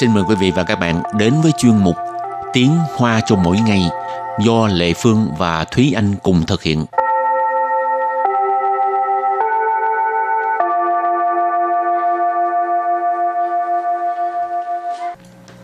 [0.00, 1.96] Xin mời quý vị và các bạn đến với chuyên mục
[2.52, 3.82] Tiếng Hoa cho mỗi ngày
[4.44, 6.84] do Lệ Phương và Thúy Anh cùng thực hiện.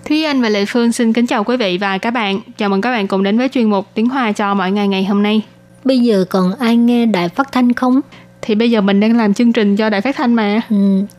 [0.05, 2.41] Thúy Anh và Lệ Phương xin kính chào quý vị và các bạn.
[2.59, 5.05] Chào mừng các bạn cùng đến với chuyên mục Tiếng Hoa cho mọi ngày ngày
[5.05, 5.43] hôm nay.
[5.85, 8.01] Bây giờ còn ai nghe đài phát thanh không?
[8.43, 10.61] Thì bây giờ mình đang làm chương trình cho đài phát thanh mà.
[10.71, 10.77] Ừ,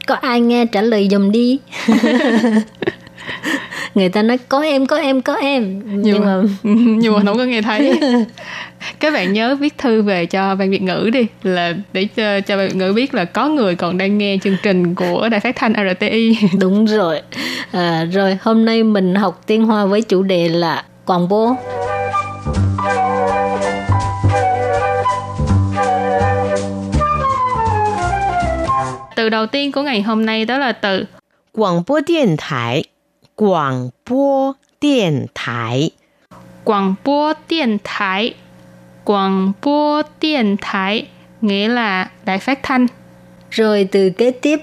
[0.08, 1.60] có ai nghe trả lời dùm đi.
[3.96, 5.82] Người ta nói có em, có em, có em.
[5.86, 6.42] Nhưng, Nhưng mà
[6.74, 8.00] nhưng mà không có nghe thấy.
[9.00, 12.58] các bạn nhớ viết thư về cho ban Việt ngữ đi là để cho, cho
[12.58, 15.56] ban Việt ngữ biết là có người còn đang nghe chương trình của đài phát
[15.56, 16.38] thanh RTI.
[16.60, 17.22] đúng rồi.
[17.72, 21.56] À, rồi hôm nay mình học tiếng Hoa với chủ đề là quảng bố.
[29.16, 31.06] Từ đầu tiên của ngày hôm nay đó là từ
[33.41, 35.91] 广播电台，
[36.65, 38.35] 广播电台， Quảng bố điện thái.
[39.05, 41.07] Quảng bố điện thái
[41.41, 42.87] nghĩa là đài phát thanh.
[43.51, 44.61] Rồi từ kế tiếp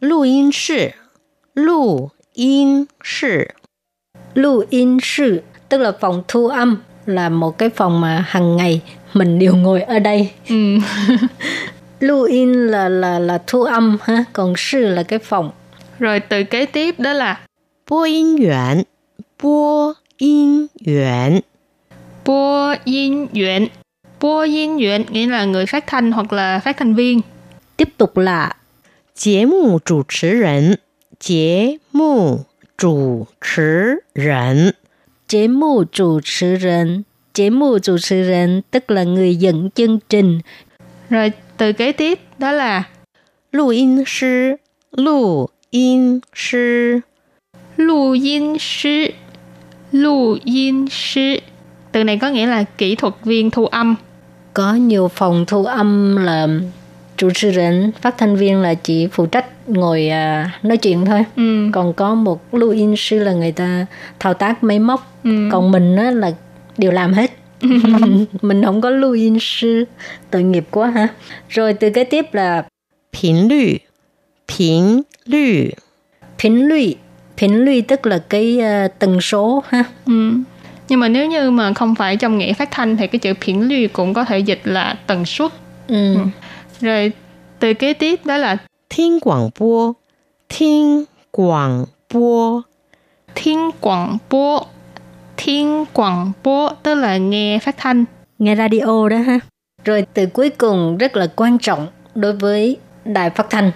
[0.00, 0.92] 录音室，
[1.54, 3.54] 录音室，
[4.34, 8.80] lưu in sư tức là phòng thu âm là một cái phòng mà hàng ngày
[9.12, 10.30] mình đều ngồi ở đây.
[10.48, 10.78] Ừ.
[12.00, 15.50] Lưu in là là là thu âm ha, còn sư là cái phòng.
[15.98, 17.40] Rồi từ kế tiếp đó là
[17.90, 18.84] 播音员，
[19.36, 21.42] 播音员，
[22.24, 23.68] bố yên viện.
[24.20, 27.20] Bố yên viện nghĩa là người phát thanh hoặc là phát thanh viên.
[27.76, 28.50] Tiếp tục là
[29.14, 30.78] 节目主持人，
[31.18, 32.44] 节目
[32.76, 34.74] 主持人，
[35.26, 37.04] chế mưu chủ持人.
[37.34, 40.40] Chế mưu chủ持人 tức là người dẫn chương trình.
[41.10, 42.84] Rồi từ kế tiếp đó là
[43.50, 44.58] 录音师，
[44.90, 47.02] 录音师，
[47.80, 49.06] lưu yên sư.
[49.92, 51.36] Lưu yên sư.
[51.92, 53.94] Từ này có nghĩa là kỹ thuật viên thu âm.
[54.54, 56.48] Có nhiều phòng thu âm là
[57.16, 61.24] chủ持人, phát thanh viên là chỉ phụ trách ngồi à, nói chuyện thôi.
[61.36, 61.68] Ừ.
[61.72, 63.86] Còn có một lưu in sư là người ta
[64.18, 65.20] thao tác máy móc.
[65.24, 65.48] Ừ.
[65.52, 66.30] Còn mình á là
[66.78, 67.32] đều làm hết.
[68.42, 69.84] mình không có lưu in sư.
[70.30, 71.08] Tội nghiệp quá ha.
[71.48, 72.64] Rồi từ kế tiếp là
[73.12, 73.80] 频率，
[74.46, 75.72] 频率，
[76.38, 76.96] Phính lụy
[77.41, 79.83] 频率 tức là cái uh, tần số ha.
[80.05, 80.33] Ừ.
[80.89, 83.61] Nhưng mà nếu như mà không phải trong nghĩa phát thanh thì cái chữ phiển
[83.61, 85.51] lưu cũng có thể dịch là tần suất.
[85.87, 86.15] Ừ.
[86.15, 86.21] ừ.
[86.81, 87.11] Rồi
[87.59, 88.57] từ kế tiếp đó là
[88.89, 89.93] thiên quảng bố.
[90.49, 92.61] Thiên quảng bố.
[93.35, 94.65] Thiên quảng bố.
[95.37, 98.05] Thiên quảng bố tức là nghe phát thanh.
[98.39, 99.39] Nghe radio đó ha.
[99.85, 103.71] Rồi từ cuối cùng rất là quan trọng đối với đài phát thanh.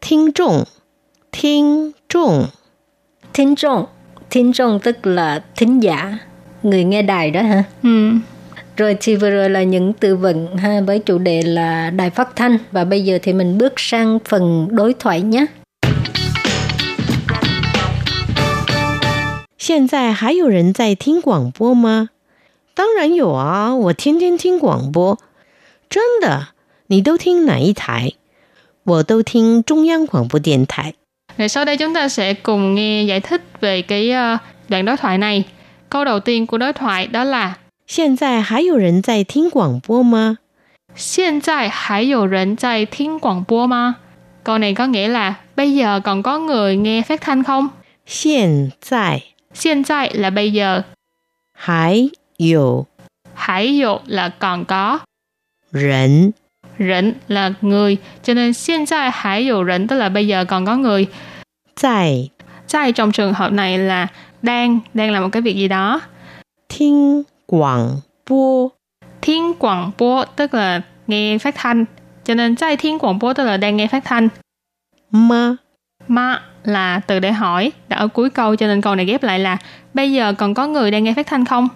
[0.00, 0.64] Thiên trọng.
[1.32, 2.46] Thiên trọng.
[3.33, 3.85] Thính trọng
[4.29, 6.17] Thính trọng tức là thính giả
[6.63, 8.11] Người nghe đài đó ha Ừ.
[8.77, 12.35] Rồi thì vừa rồi là những từ vựng ha với chủ đề là đài phát
[12.35, 15.45] thanh và bây giờ thì mình bước sang phần đối thoại nhé.
[19.57, 22.09] 现在还有人在听广播吗？
[22.75, 25.17] 当然有啊，我天天听广播。
[25.89, 26.47] 真的？
[26.87, 28.13] 你都听哪一台？
[28.83, 30.95] 我都听中央广播电台。
[31.37, 34.37] Rồi sau đây chúng ta sẽ cùng nghe giải thích về cái ờ,
[34.69, 35.43] đoạn đối thoại này.
[35.89, 37.53] Câu đầu tiên của đối thoại đó là
[37.87, 40.37] 现在还有人在听广播吗？
[40.95, 43.95] 现在还有人在听广播吗?
[44.43, 47.69] Câu này có nghĩa là bây giờ còn có người nghe phát thanh không?
[48.05, 49.21] 现在
[49.55, 50.83] Hiện tại là bây giờ,
[51.53, 52.87] 还有
[53.35, 54.99] hải dụ là còn có,
[55.71, 56.33] 人
[56.79, 60.65] rỉnh là người, cho nên hiện tại hải dụ rỉnh tức là bây giờ còn
[60.65, 61.07] có người.
[61.77, 62.29] 在
[62.71, 64.07] Tại trong trường hợp này là
[64.41, 66.01] đang, đang làm một cái việc gì đó.
[66.69, 68.71] 听广播
[69.21, 71.85] Thiên quảng bố tức là nghe phát thanh,
[72.25, 74.29] cho nên tại thiên quảng bố tức là đang nghe phát thanh.
[75.11, 75.57] 吗？
[76.07, 79.39] Ma là từ để hỏi, đã ở cuối câu cho nên câu này ghép lại
[79.39, 79.57] là
[79.93, 81.67] bây giờ còn có người đang nghe phát thanh không?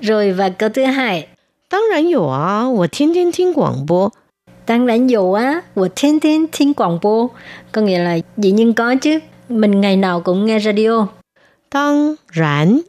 [0.00, 1.28] Rồi và câu thứ hai,
[1.70, 4.12] 当然有啊，我天天听广播。
[4.66, 7.30] Tăng lãnh dụ á, của thiên thiên thiên quảng bố.
[7.72, 9.18] Có nghĩa là dĩ nhiên có chứ.
[9.49, 11.07] Mình ngày nào cũng nghe radio.
[11.69, 12.81] Tăng rảnh.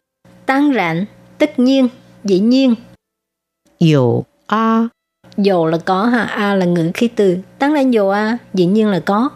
[0.47, 1.05] Tăng rảnh,
[1.39, 1.89] tất nhiên,
[2.25, 2.75] dĩ nhiên.
[3.81, 4.89] Dù a.
[5.37, 7.39] Dù là có ha, a là ngữ khi từ.
[7.59, 9.29] Tăng rảnh dù a, dĩ nhiên là có.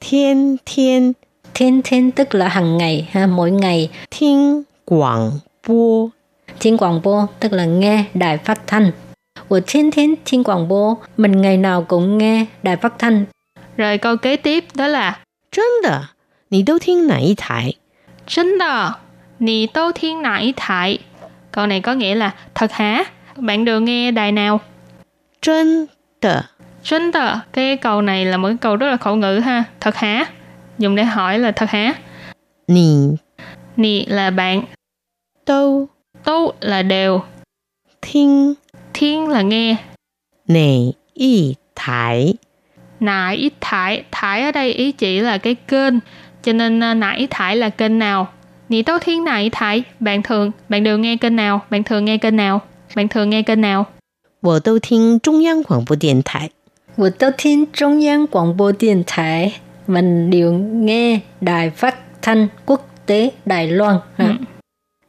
[0.00, 1.12] Thiên thiên.
[1.54, 3.90] Thiên thiên tức là hàng ngày ha, mỗi ngày.
[4.10, 5.30] Thiên quảng
[5.68, 6.10] bố.
[6.60, 8.90] Thiên quảng bố tức là nghe đài phát thanh.
[9.48, 13.24] Của thiên thiên thiên quảng bố, mình ngày nào cũng nghe đài phát thanh.
[13.76, 15.20] Rồi câu kế tiếp đó là
[15.56, 16.10] 真的
[16.49, 17.75] 你都听哪一台？
[18.27, 18.91] Chân đờ,
[19.39, 20.99] nì tô thiên nải thải.
[21.51, 23.03] Câu này có nghĩa là thật hả?
[23.35, 24.59] Bạn đều nghe đài nào?
[25.41, 25.87] 真
[26.21, 26.43] 的
[26.83, 29.63] Chân đờ, cái câu này là một cái câu rất là khẩu ngữ ha.
[29.79, 30.25] Thật hả?
[30.77, 31.93] Dùng để hỏi là thật hả?
[32.67, 33.17] 你
[33.77, 34.63] Nì là bạn,
[35.45, 35.87] 都
[36.23, 37.21] tô là đều,
[38.01, 38.55] 听
[38.93, 39.77] thiên là nghe,
[40.47, 42.33] 哪一台
[42.99, 44.03] nải ít thải.
[44.11, 45.93] Thải ở đây ý chỉ là cái kênh.
[46.45, 48.27] Cho nên à, nải thải là kênh nào?
[48.69, 49.83] Nì tô thiên nải thải.
[49.99, 51.61] Bạn thường, bạn đều nghe kênh nào?
[51.69, 52.61] Bạn thường nghe kênh nào?
[52.95, 53.85] Bạn thường nghe kênh nào?
[54.41, 56.49] 我都听中央广播电台。
[56.95, 59.51] 我都听中央广播电台
[59.87, 64.37] mình đều nghe đài phát thanh quốc tế Đài Loan ha.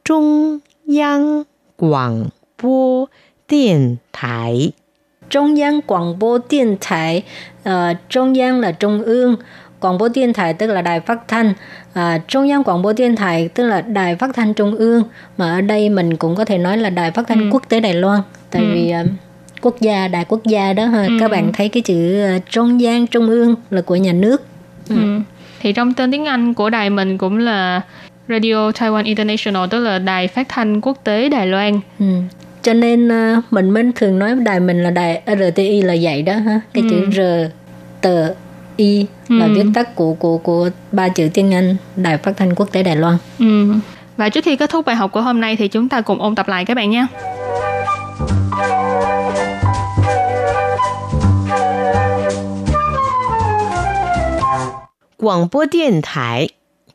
[0.03, 3.09] 中央广播
[3.47, 4.71] 电台，
[5.29, 7.23] Trung央quảng bố điện台
[7.63, 9.35] ờ, Trung央là trung ương
[9.80, 11.52] Quảng Bố Điện Thái tức là Đài Phát Thanh,
[11.92, 12.20] à,
[12.64, 15.02] Quảng Bố Điện Thái tức là Đài Phát Thanh Trung ương,
[15.38, 17.48] mà ở đây mình cũng có thể nói là Đài Phát Thanh ừ.
[17.52, 18.68] Quốc tế Đài Loan, tại ừ.
[18.74, 19.06] vì um,
[19.60, 21.16] quốc gia đài quốc gia đó ha, ừ.
[21.20, 24.42] các bạn thấy cái chữ à, trung gian trung ương là của nhà nước.
[24.88, 24.96] Ừ.
[24.96, 25.20] Ừ.
[25.60, 27.80] Thì trong tên tiếng Anh của đài mình cũng là
[28.28, 31.80] Radio Taiwan International tức là đài phát thanh quốc tế Đài Loan.
[31.98, 32.04] Ừ
[32.68, 36.32] cho nên à, mình mình thường nói đài mình là đài RTI là vậy đó
[36.32, 36.88] ha cái ừ.
[36.90, 37.20] chữ R
[38.00, 38.34] tờ
[38.78, 39.52] Y là ừ.
[39.54, 42.96] viết tắt của của của ba chữ tiếng Anh Đài Phát thanh Quốc tế Đài
[42.96, 43.16] Loan.
[43.38, 43.72] Ừ.
[44.16, 46.34] Và trước khi kết thúc bài học của hôm nay thì chúng ta cùng ôn
[46.34, 47.06] tập lại các bạn nhé.
[55.16, 56.48] Quảng bố điện thái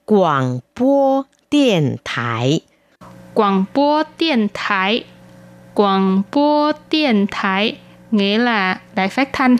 [0.05, 2.59] Quảng bố điện thái
[3.33, 5.03] Quảng bố điện thái
[5.73, 7.77] Quảng bố điện thái
[8.11, 9.57] nghĩa là đài phát thanh.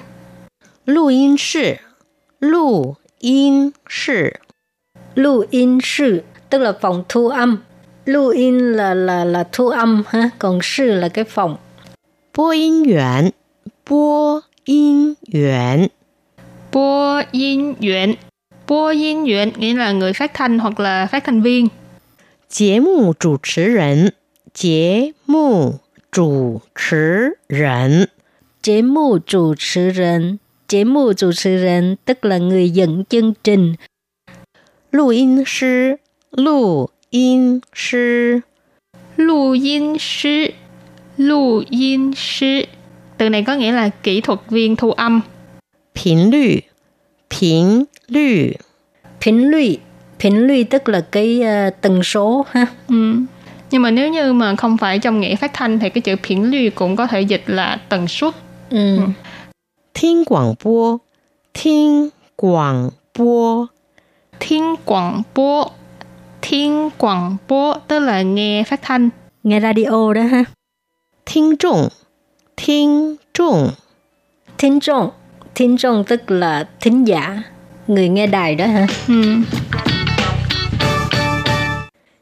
[0.85, 1.79] Lưu 音室
[2.42, 4.40] 录音室，
[5.14, 7.62] Lưu in sư tức là phòng thu âm.
[8.04, 11.58] Lưu in là là là thu âm ha, còn sư là cái phòng.
[12.32, 13.32] 播音员，
[13.84, 15.90] 播音员，
[16.70, 18.14] Bố yên viện
[18.66, 21.70] Bố yên viện nghĩa là người phát thanh hoặc là phát thanh viên.
[22.48, 24.12] 节目主持人，
[24.54, 25.80] 节目
[26.10, 28.08] 主持人，
[28.62, 33.76] Chế mù chủ持人 Chế mù chủ持人 tức là người dẫn chương trình.
[34.90, 35.98] 录音师，
[36.30, 38.42] 录音师，
[39.16, 40.52] Lưu yên sư
[41.16, 42.62] Lưu yên sư
[43.18, 45.20] Từ này có nghĩa là kỹ thuật viên thu âm.
[45.94, 46.62] 频率，
[47.30, 48.56] 频率，
[49.20, 49.78] 频率
[50.18, 52.66] 频率tức là cái ờ, tần số ha.
[52.88, 53.14] Ừ.
[53.70, 56.42] Nhưng mà nếu như mà không phải trong nghĩa phát thanh thì cái chữ phiển
[56.42, 58.34] lưu cũng có thể dịch là tần suất.
[58.70, 58.98] Ừ.
[59.94, 61.00] 听广播，
[61.52, 63.68] 听广播，
[64.38, 65.70] Thiên quảng bố
[66.40, 69.10] Thiên quảng bố tức là nghe phát thanh.
[69.42, 70.44] Nghe radio đó ha.
[71.24, 71.90] 听众，
[72.56, 73.74] 听众，
[74.58, 75.10] Thính trọng
[75.54, 77.42] Thính trọng tức là thính giả
[77.86, 78.86] Người nghe đài đó ha.
[79.08, 79.44] Ừ.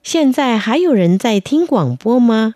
[0.03, 2.55] 现在还有人在听广播吗？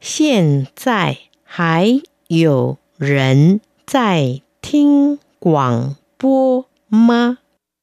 [0.00, 7.38] 现在还有人在 听广播吗？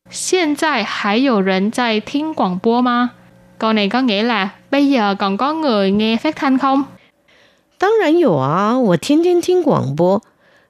[0.09, 3.11] Hiện tại 还有人在听广播吗?
[3.57, 6.85] Câu này có nghĩa là bây giờ còn có người nghe phát thanh không?
[7.77, 10.21] 当然有啊，我天天听广播。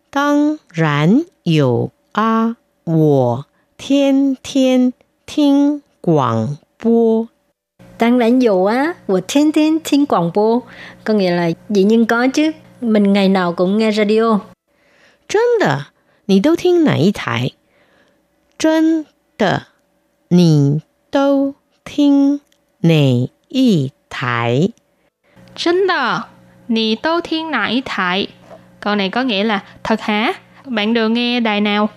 [0.09, 3.45] 当然有啊，我
[3.77, 4.93] 天天
[5.25, 7.27] 听广播。
[7.97, 10.63] Tăng lãnh dụ á, của thiên thiên thiên quảng bố.
[11.03, 12.51] Có nghĩa là dĩ nhiên có chứ.
[12.81, 14.39] Mình ngày nào cũng nghe radio.
[15.27, 15.85] 真的，
[16.25, 17.51] 你都听哪一台？
[18.57, 19.05] 真
[19.37, 19.67] 的，
[20.29, 22.41] 你都听
[22.81, 24.71] 哪一台？
[25.55, 26.21] Chính đờ,
[26.67, 28.27] nì tô thiên nải thải.
[28.79, 30.33] Câu này có nghĩa là thật hả?
[30.65, 31.89] Bạn đều nghe đài nào?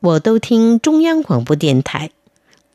[0.00, 2.10] 我都听中央广播电台。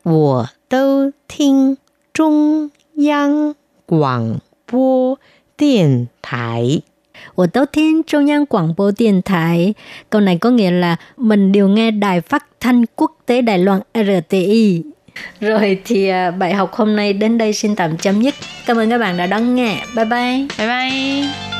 [0.04, 1.78] 我都听
[2.14, 5.20] 中央广播
[5.58, 6.82] 电台。
[7.35, 7.65] Của Tấu
[9.25, 9.75] Thái.
[10.11, 13.81] Câu này có nghĩa là mình đều nghe đài phát thanh quốc tế Đài Loan
[13.95, 14.83] RTI.
[15.41, 18.35] Rồi thì à, bài học hôm nay đến đây xin tạm chấm dứt.
[18.67, 19.85] Cảm ơn các bạn đã đón nghe.
[19.97, 20.47] Bye bye.
[20.59, 21.29] Bye bye!“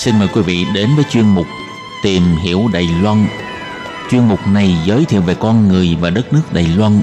[0.00, 1.46] Xin mời quý vị đến với chuyên mục
[2.02, 3.26] Tìm hiểu Đài Loan.
[4.10, 7.00] Chuyên mục này giới thiệu về con người và đất nước Đài Loan.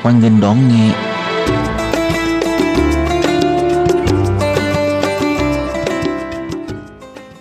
[0.00, 0.90] Hoan nghênh đón nghe.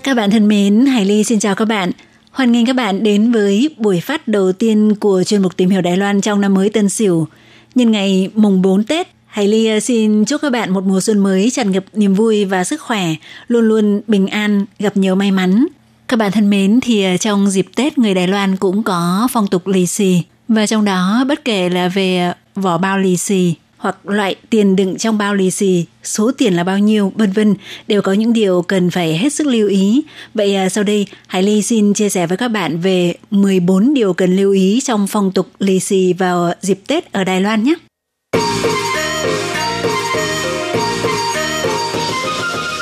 [0.04, 1.92] Các bạn thân mến, Hải Ly xin chào các bạn.
[2.32, 5.82] Hoan nghênh các bạn đến với buổi phát đầu tiên của chuyên mục Tìm hiểu
[5.82, 7.28] Đài Loan trong năm mới Tân Sửu.
[7.76, 11.20] Nhân ngày mùng 4 Tết, Hải Ly ờ, xin chúc các bạn một mùa xuân
[11.20, 13.16] mới tràn ngập niềm vui và sức khỏe,
[13.48, 15.68] luôn luôn bình an, gặp nhiều may mắn.
[16.08, 19.48] Các bạn thân mến, thì ờ, trong dịp Tết người Đài Loan cũng có phong
[19.48, 20.22] tục lì xì.
[20.48, 24.76] Và trong đó bất kể là về ờ, vỏ bao lì xì hoặc loại tiền
[24.76, 27.56] đựng trong bao lì xì, số tiền là bao nhiêu, vân vân
[27.88, 30.04] đều có những điều cần phải hết sức lưu ý.
[30.34, 34.36] Vậy sau đây, Hải Ly xin chia sẻ với các bạn về 14 điều cần
[34.36, 37.76] lưu ý trong phong tục lì xì vào dịp Tết ở Đài Loan nhé.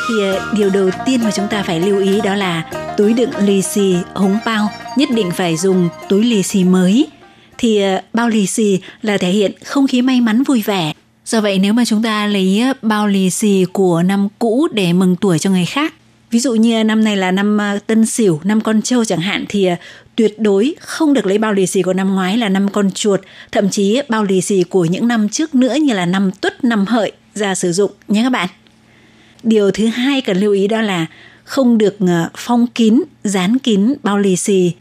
[0.10, 2.64] Thì ờ, điều đầu tiên mà chúng ta phải lưu ý đó là
[2.98, 7.08] túi đựng lì xì, húng bao nhất định phải dùng túi lì xì mới
[7.58, 10.94] thì ờ, bao lì xì là thể hiện không khí may mắn vui vẻ.
[11.26, 14.94] Do vậy nếu mà chúng ta lấy ờ, bao lì xì của năm cũ để
[14.94, 15.94] mừng tuổi cho người khác,
[16.32, 19.70] ví dụ như năm này là năm Tân Sửu, năm con trâu chẳng hạn thì
[20.20, 23.22] tuyệt đối không được lấy bao lì xì của năm ngoái là năm con chuột,
[23.52, 26.86] thậm chí bao lì xì của những năm trước nữa như là năm Tuất, năm
[26.86, 28.50] Hợi ra sử dụng nhé các bạn.
[29.44, 31.06] Điều thứ hai cần lưu ý đó là
[31.44, 34.72] không được ờ, phong kín, dán kín bao lì xì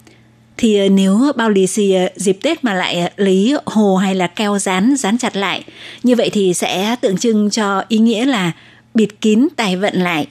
[0.57, 4.27] thì ờ, nếu bao lì xì ờ, dịp Tết mà lại lấy hồ hay là
[4.27, 5.65] keo dán dán chặt lại,
[6.03, 8.53] như vậy thì sẽ tượng trưng cho ý nghĩa là
[8.95, 10.27] bịt kín tài vận lại.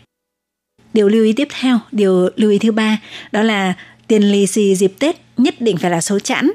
[0.93, 2.97] Điều lưu ý tiếp theo, điều lưu ý thứ ba
[3.31, 3.73] đó là
[4.07, 6.51] tiền lì xì dịp Tết nhất định phải là số chẵn.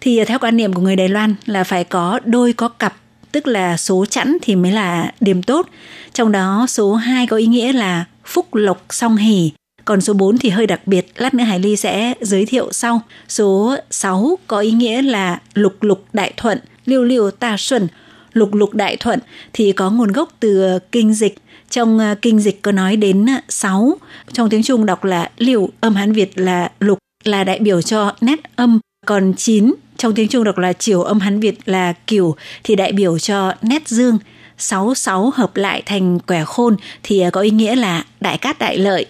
[0.00, 2.96] Thì ờ, theo quan niệm của người Đài Loan là phải có đôi có cặp,
[3.32, 5.68] tức là số chẵn thì mới là điểm tốt.
[6.12, 9.50] Trong đó số 2 có ý nghĩa là phúc lộc song hỷ,
[9.84, 13.00] còn số 4 thì hơi đặc biệt, lát nữa Hải Ly sẽ giới thiệu sau.
[13.28, 17.88] Số 6 có ý nghĩa là lục lục đại thuận, liêu liêu ta xuân.
[18.32, 19.18] Lục lục đại thuận
[19.52, 21.38] thì có nguồn gốc từ ờ, kinh dịch.
[21.70, 23.96] Trong ờ, kinh dịch có nói đến ờ, 6,
[24.32, 28.12] trong tiếng Trung đọc là liều, âm Hán Việt là lục, là đại biểu cho
[28.20, 28.80] nét âm.
[29.06, 32.92] Còn 9, trong tiếng Trung đọc là chiều, âm Hán Việt là kiểu, thì đại
[32.92, 34.18] biểu cho nét dương.
[34.58, 38.78] 66 hợp lại thành quẻ khôn thì ờ, có ý nghĩa là đại cát đại
[38.78, 39.06] lợi.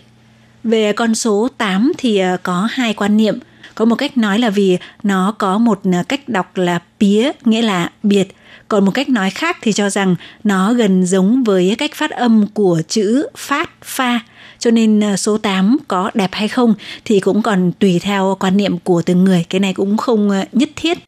[0.64, 3.38] Về con số 8 thì có hai quan niệm.
[3.74, 7.90] Có một cách nói là vì nó có một cách đọc là pía, nghĩa là
[8.02, 8.28] biệt.
[8.68, 12.46] Còn một cách nói khác thì cho rằng nó gần giống với cách phát âm
[12.54, 14.20] của chữ phát, pha.
[14.58, 16.74] Cho nên ờ, số 8 có đẹp hay không
[17.04, 19.44] thì cũng còn tùy theo quan niệm của từng người.
[19.50, 20.98] Cái này cũng không ờ, nhất thiết.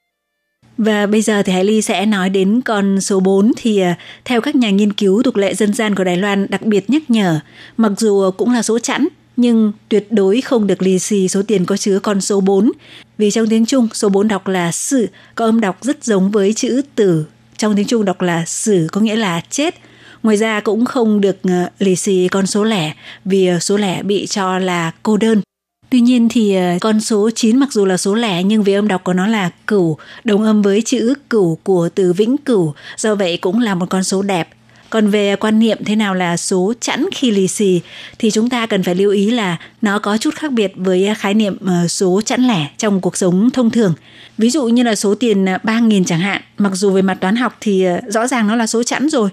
[0.79, 3.93] Và bây giờ thì Hải Ly sẽ nói đến con số 4 thì ờ,
[4.25, 7.11] theo các nhà nghiên cứu tục lệ dân gian của Đài Loan đặc biệt nhắc
[7.11, 7.41] nhở,
[7.77, 11.65] mặc dù cũng là số chẵn nhưng tuyệt đối không được lì xì số tiền
[11.65, 12.73] có chứa con số 4.
[13.19, 16.53] Vì trong tiếng Trung, số 4 đọc là sự, có âm đọc rất giống với
[16.53, 17.25] chữ tử.
[17.59, 19.75] Trong tiếng Trung đọc là xử có nghĩa là chết.
[20.23, 22.93] Ngoài ra cũng không được ờ, lì xì con số lẻ
[23.25, 25.43] vì ờ, số lẻ bị cho là cô đơn.
[25.91, 28.89] Tuy nhiên thì ờ, con số 9 mặc dù là số lẻ nhưng vì âm
[28.89, 33.15] đọc của nó là cửu, đồng âm với chữ cửu của từ vĩnh cửu, do
[33.15, 34.49] vậy cũng là một con số đẹp.
[34.91, 37.81] Còn về quan niệm thế nào là số chẵn khi lì xì
[38.19, 41.35] thì chúng ta cần phải lưu ý là nó có chút khác biệt với khái
[41.35, 43.95] niệm ờ, số chẵn lẻ trong cuộc sống thông thường.
[44.39, 47.37] Ví dụ như là số tiền ờ, 3.000 chẳng hạn, mặc dù về mặt toán
[47.37, 49.31] học thì ờ, rõ ràng nó là số chẵn rồi,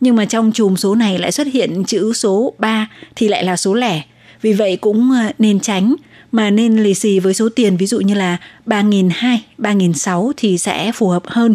[0.00, 3.56] nhưng mà trong chùm số này lại xuất hiện chữ số 3 thì lại là
[3.56, 4.02] số lẻ.
[4.42, 5.94] Vì vậy cũng nên tránh
[6.32, 8.36] mà nên lì xì với số tiền ví dụ như là
[8.66, 11.54] 3.200, 3.600 thì sẽ phù hợp hơn.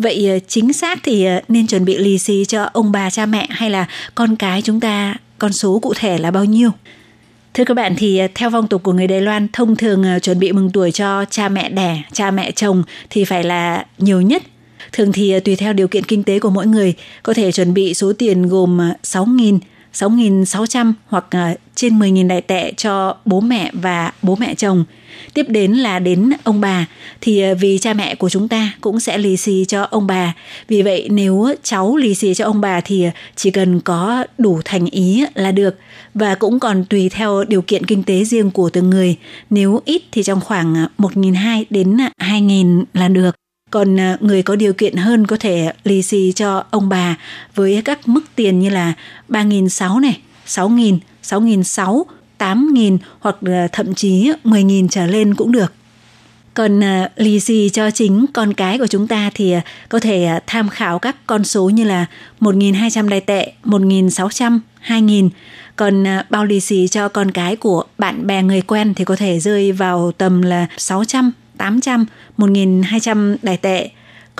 [0.00, 3.26] Vậy ờ, chính xác thì ờ, nên chuẩn bị lì xì cho ông bà cha
[3.26, 6.70] mẹ hay là con cái chúng ta con số cụ thể là bao nhiêu?
[7.54, 10.38] Thưa các bạn thì ờ, theo phong tục của người Đài Loan thông thường chuẩn
[10.38, 14.42] bị mừng tuổi cho cha mẹ đẻ, cha mẹ chồng thì phải là nhiều nhất.
[14.92, 17.94] Thường thì tùy theo điều kiện kinh tế của mỗi người có thể chuẩn bị
[17.94, 19.58] số tiền gồm 6.000,
[19.94, 21.26] 6.600 hoặc
[21.74, 24.84] trên 10.000 đại tệ cho bố mẹ và bố mẹ chồng.
[25.34, 26.86] Tiếp đến là đến ông bà
[27.20, 30.34] thì ờ, vì cha mẹ của chúng ta cũng sẽ lì xì cho ông bà.
[30.68, 34.60] Vì vậy nếu cháu lì xì cho ông bà thì ờ, chỉ cần có đủ
[34.64, 35.78] thành ý là được
[36.14, 39.16] và cũng còn tùy theo điều kiện kinh tế riêng của từng người.
[39.50, 43.36] Nếu ít thì trong khoảng ờ, 1.200 đến 2.000 là được.
[43.70, 47.16] Còn người có điều kiện hơn có thể lì xì cho ông bà
[47.54, 48.92] với các mức tiền như là
[49.28, 52.04] 3.600 này, 6.000, 6.600,
[52.40, 55.72] 8.000 hoặc ờ, thậm chí 10.000 trở lên cũng được.
[56.54, 60.40] Còn ờ, lì xì cho chính con cái của chúng ta thì ờ, có thể
[60.46, 62.06] tham khảo các con số như là
[62.40, 65.28] 1.200 đài tệ, 1.600, 2.000.
[65.76, 69.40] Còn bao lì xì cho con cái của bạn bè người quen thì có thể
[69.40, 72.06] rơi vào tầm là 600, 800,
[72.38, 73.90] 1.200 đài tệ.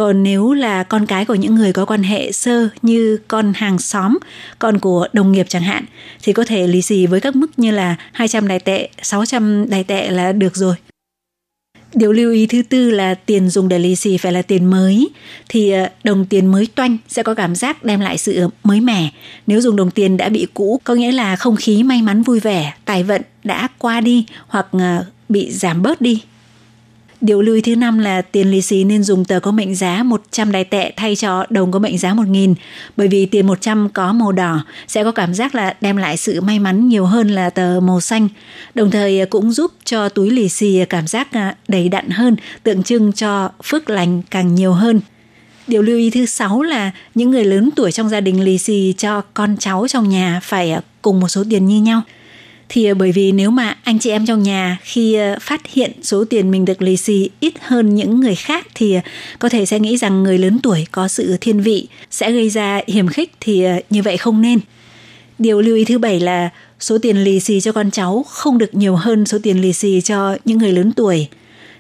[0.01, 3.79] Còn nếu là con cái của những người có quan hệ sơ như con hàng
[3.79, 4.19] xóm,
[4.59, 5.85] con của đồng nghiệp chẳng hạn,
[6.23, 9.85] thì có thể lì xì với các mức như là 200 đài tệ, 600 đài
[9.85, 10.75] tệ là được rồi.
[11.95, 15.09] Điều lưu ý thứ tư là tiền dùng để lì xì phải là tiền mới
[15.49, 19.11] thì ờ, đồng tiền mới toanh sẽ có cảm giác đem lại sự mới mẻ.
[19.47, 22.41] Nếu dùng đồng tiền đã bị cũ có nghĩa là không khí may mắn vui
[22.41, 26.23] vẻ, tài vận đã qua đi hoặc ờ, bị giảm bớt đi
[27.21, 30.03] Điều lưu ý thứ năm là tiền lì xì nên dùng tờ có mệnh giá
[30.03, 32.55] 100 đài tệ thay cho đồng có mệnh giá 1.000
[32.97, 36.41] bởi vì tiền 100 có màu đỏ sẽ có cảm giác là đem lại sự
[36.41, 38.29] may mắn nhiều hơn là tờ màu xanh.
[38.75, 42.83] Đồng thời cũng giúp cho túi lì xì cảm giác à, đầy đặn hơn, tượng
[42.83, 45.01] trưng cho phước lành càng nhiều hơn.
[45.67, 48.95] Điều lưu ý thứ sáu là những người lớn tuổi trong gia đình lì xì
[48.99, 52.03] cho con cháu trong nhà phải à, cùng một số tiền như nhau–
[52.73, 55.93] thì ờ, bởi vì nếu mà anh chị em trong nhà khi ờ, phát hiện
[56.03, 59.01] số tiền mình được lì xì ít hơn những người khác thì ờ,
[59.39, 62.81] có thể sẽ nghĩ rằng người lớn tuổi có sự thiên vị sẽ gây ra
[62.87, 64.61] hiểm khích thì như vậy không nên.
[65.39, 66.51] Điều lưu ý thứ bảy là
[66.81, 70.01] số tiền lì xì cho con cháu không được nhiều hơn số tiền lì xì
[70.01, 71.29] cho những người lớn tuổi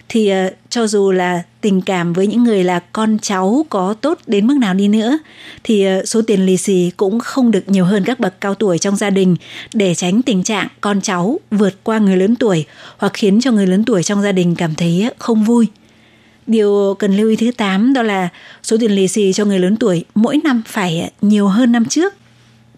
[0.08, 0.30] thì
[0.70, 4.56] cho dù là tình cảm với những người là con cháu có tốt đến mức
[4.60, 5.18] nào đi nữa,
[5.64, 8.78] thì ờ, số tiền lì xì cũng không được nhiều hơn các bậc cao tuổi
[8.78, 9.36] trong gia đình
[9.74, 12.64] để tránh tình trạng con cháu vượt qua người lớn tuổi
[12.98, 15.66] hoặc khiến cho người lớn tuổi trong gia đình cảm thấy ờ, không vui.
[16.46, 18.28] Điều cần lưu ý thứ 8 đó là
[18.62, 21.84] số tiền lì xì cho người lớn tuổi mỗi năm phải ờ, nhiều hơn năm
[21.84, 22.14] trước.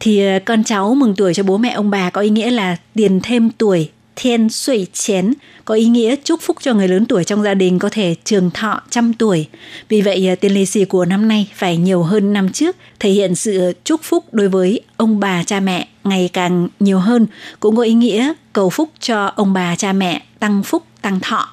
[0.01, 3.21] Thì con cháu mừng tuổi cho bố mẹ ông bà có ý nghĩa là tiền
[3.23, 5.35] thêm tuổi thiên suy chén
[5.65, 8.51] có ý nghĩa chúc phúc cho người lớn tuổi trong gia đình có thể trường
[8.51, 9.47] thọ trăm tuổi.
[9.89, 13.11] Vì vậy à, tiền lì xì của năm nay phải nhiều hơn năm trước, thể
[13.11, 17.27] hiện sự chúc phúc đối với ông bà cha mẹ ngày càng nhiều hơn,
[17.61, 21.49] cũng có ý nghĩa cầu phúc cho ông bà cha mẹ tăng phúc tăng thọ.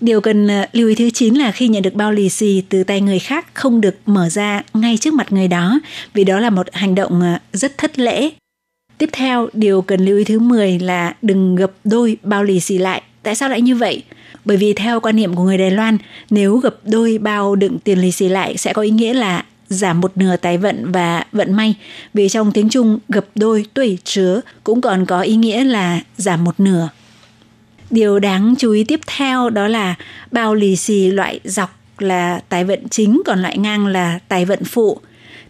[0.00, 2.84] Điều cần à, lưu ý thứ 9 là khi nhận được bao lì xì từ
[2.84, 5.80] tay người khác không được mở ra ngay trước mặt người đó
[6.14, 8.30] vì đó là một hành động à, rất thất lễ
[9.00, 12.78] Tiếp theo, điều cần lưu ý thứ 10 là đừng gập đôi bao lì xì
[12.78, 13.02] lại.
[13.22, 14.02] Tại sao lại như vậy?
[14.44, 15.98] Bởi vì theo quan niệm của người Đài Loan,
[16.30, 20.00] nếu gập đôi bao đựng tiền lì xì lại sẽ có ý nghĩa là giảm
[20.00, 21.74] một nửa tài vận và vận may.
[22.14, 26.44] Vì trong tiếng Trung, gập đôi tuổi chứa cũng còn có ý nghĩa là giảm
[26.44, 26.88] một nửa.
[27.90, 29.94] Điều đáng chú ý tiếp theo đó là
[30.30, 34.64] bao lì xì loại dọc là tài vận chính còn loại ngang là tài vận
[34.64, 35.00] phụ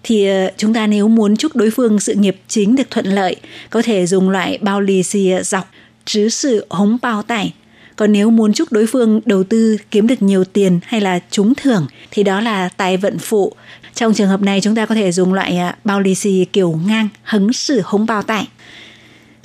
[0.03, 3.37] thì ờ, chúng ta nếu muốn chúc đối phương sự nghiệp chính được thuận lợi,
[3.71, 5.71] có thể dùng loại bao lì xì ờ, dọc
[6.05, 7.55] chứ sự, hống bao tải.
[7.97, 11.55] Còn nếu muốn chúc đối phương đầu tư, kiếm được nhiều tiền hay là trúng
[11.55, 13.53] thưởng, thì đó là tài vận phụ.
[13.95, 16.81] Trong trường hợp này, chúng ta có thể dùng loại ờ, bao lì xì kiểu
[16.87, 18.49] ngang, hứng sự, hống bao tải.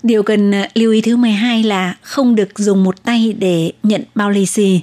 [0.04, 4.30] Điều cần lưu ý thứ 12 là không được dùng một tay để nhận bao
[4.30, 4.82] lì xì.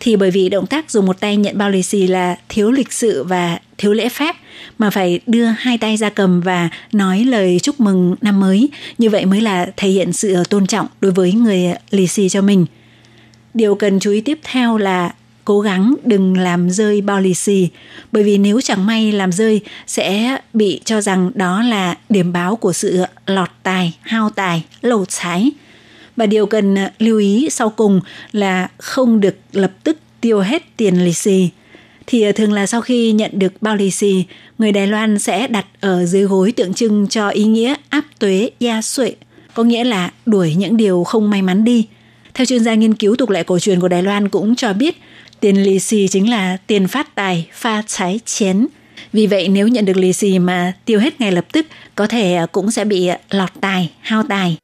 [0.00, 2.92] Thì bởi vì động tác dùng một tay nhận bao lì xì là thiếu lịch
[2.92, 4.36] sự và thiếu lễ phép,
[4.78, 8.68] mà phải đưa hai tay ra cầm và nói lời chúc mừng năm mới.
[8.98, 12.42] Như vậy mới là thể hiện sự tôn trọng đối với người lì xì cho
[12.42, 12.66] mình.
[13.54, 17.68] Điều cần chú ý tiếp theo là cố gắng đừng làm rơi bao lì xì,
[18.12, 22.56] bởi vì nếu chẳng may làm rơi sẽ bị cho rằng đó là điểm báo
[22.56, 25.50] của sự lọt tài, hao tài lầu trái
[26.16, 28.00] và điều cần à, lưu ý sau cùng
[28.32, 31.50] là không được lập tức tiêu hết tiền lì xì
[32.06, 34.24] thì à, thường là sau khi nhận được bao lì xì,
[34.58, 38.50] người Đài Loan sẽ đặt ở dưới gối tượng trưng cho ý nghĩa áp tuế
[38.60, 39.14] gia suệ,
[39.54, 41.86] có nghĩa là đuổi những điều không may mắn đi.
[42.34, 45.00] Theo chuyên gia nghiên cứu tục lệ cổ truyền của Đài Loan cũng cho biết,
[45.40, 48.66] tiền lì xì chính là tiền phát tài, pha trái chén.
[49.12, 52.34] Vì vậy nếu nhận được lì xì mà tiêu hết ngay lập tức, có thể
[52.34, 54.56] à, cũng sẽ bị lọt tài, hao tài.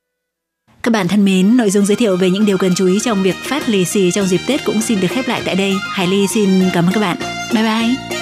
[0.82, 3.22] Các bạn thân mến, nội dung giới thiệu về những điều cần chú ý trong
[3.22, 5.72] việc phát lì xì trong dịp Tết cũng xin được khép lại tại đây.
[5.92, 7.16] Hải Ly xin cảm ơn các bạn.
[7.54, 8.21] Bye bye!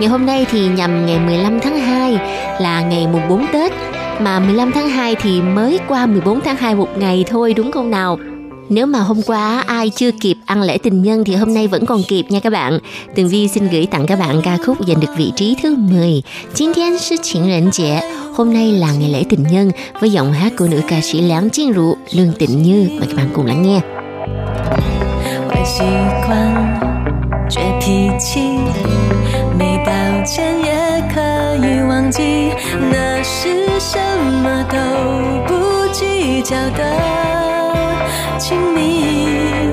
[0.00, 2.18] Ngày hôm nay thì nhằm ngày 15 tháng 2
[2.60, 3.72] là ngày mùng 4 Tết
[4.20, 7.90] mà 15 tháng 2 thì mới qua 14 tháng 2 một ngày thôi đúng không
[7.90, 8.18] nào?
[8.68, 11.86] Nếu mà hôm qua ai chưa kịp ăn lễ tình nhân thì hôm nay vẫn
[11.86, 12.78] còn kịp nha các bạn.
[13.14, 16.22] Tường Vi xin gửi tặng các bạn ca khúc giành được vị trí thứ 10.
[16.54, 18.00] 今天是情人节.
[18.34, 21.96] Hôm nay là ngày lễ tình nhân với giọng hát của nữ ca sĩ梁Jin Ru,
[22.12, 22.88] Lương Tịnh Như.
[22.98, 23.80] Mời các bạn cùng lắng nghe.
[25.48, 25.84] 坏习
[26.26, 26.36] 惯，
[27.48, 28.40] 倔脾气，
[30.21, 30.71] 没道歉也
[31.11, 31.19] 可
[31.65, 32.53] 以忘记，
[32.91, 33.49] 那是
[33.79, 33.97] 什
[34.43, 34.77] 么都
[35.47, 39.71] 不计较的亲密。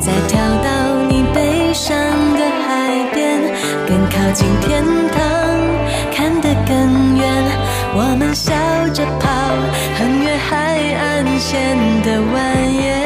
[0.00, 1.96] 再跳到你悲伤
[2.38, 3.40] 的海边，
[3.88, 5.20] 更靠近天堂，
[6.14, 7.28] 看得更远。
[7.92, 8.54] 我们笑
[8.94, 9.28] 着跑，
[9.98, 12.38] 横越海岸线的蜿
[12.78, 12.99] 蜒。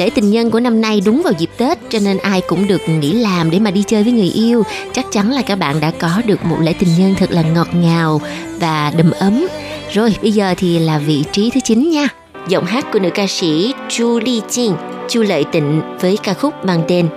[0.00, 2.80] Lễ tình nhân của năm nay đúng vào dịp Tết cho nên ai cũng được
[2.88, 4.62] nghỉ làm để mà đi chơi với người yêu.
[4.92, 7.68] Chắc chắn là các bạn đã có được một lễ tình nhân thật là ngọt
[7.74, 8.20] ngào
[8.60, 9.46] và đầm ấm.
[9.92, 12.08] Rồi bây giờ thì là vị trí thứ 9 nha.
[12.48, 14.74] Giọng hát của nữ ca sĩ Chu Ly Jin,
[15.08, 17.08] Chu Lợi Tịnh với ca khúc mang tên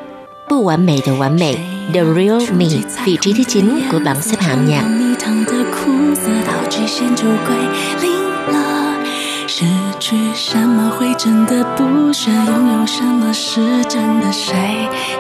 [0.50, 1.56] Bù Hoàn Mỹ Đồ Hoàn Mỹ
[1.94, 2.66] The Real Me,
[3.06, 4.84] vị trí thứ 9 của bảng xếp hạng nhạc.
[10.06, 12.30] 去什么会真的不舍？
[12.30, 14.30] 拥有什么是真的？
[14.34, 14.54] 谁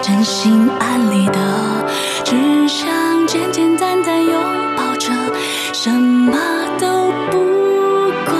[0.01, 1.39] 真心安理得？
[2.25, 4.35] 只想简简单单拥
[4.75, 5.09] 抱着，
[5.71, 6.37] 什么
[6.77, 8.35] 都不管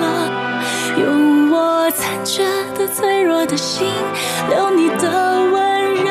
[0.00, 0.28] 了。
[0.98, 2.44] 用我残缺
[2.76, 3.86] 的、脆弱的心，
[4.50, 6.10] 留你的温热。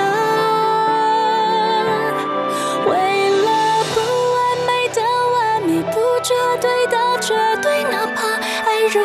[2.87, 3.99] 为了不
[4.31, 5.01] 完美的
[5.33, 9.01] 完美，不绝对的绝对，哪怕爱如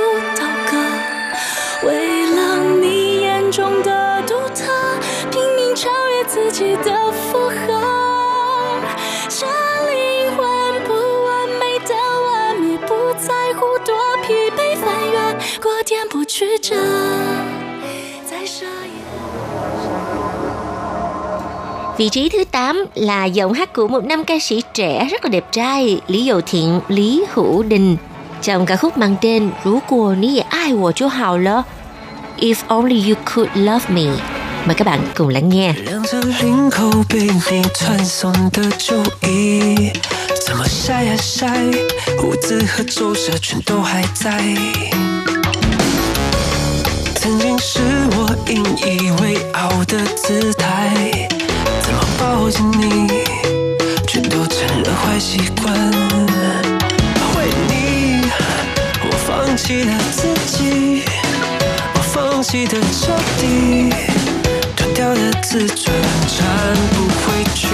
[16.37, 16.75] 曲折，
[18.29, 18.93] 在沙野。
[21.97, 25.29] Vị trí thứ 8 là giọng hát của một nam ca sĩ trẻ rất là
[25.29, 27.97] đẹp trai Lý Dầu Thiện, Lý Hữu Đình
[28.41, 31.63] trong ca khúc mang tên Rú của ní ye ai wo cho hào了
[32.37, 34.11] If only you could love me
[34.65, 38.97] Mời các bạn cùng lắng nghe 亮着领口被你传送的旧
[39.27, 39.91] 衣，
[40.47, 41.47] 怎么晒呀晒，
[42.17, 45.06] 胡子和皱褶全都还在。
[47.20, 47.80] 曾经是
[48.12, 51.28] 我引以为傲的姿态，
[51.82, 53.08] 怎么抱紧你，
[54.06, 55.74] 全都成了坏习惯。
[57.36, 58.22] 为你，
[59.02, 61.02] 我放弃了自己，
[61.94, 63.92] 我放弃的彻底。
[64.76, 65.92] 断掉的自尊
[66.28, 66.46] 站
[66.94, 67.66] 不回去。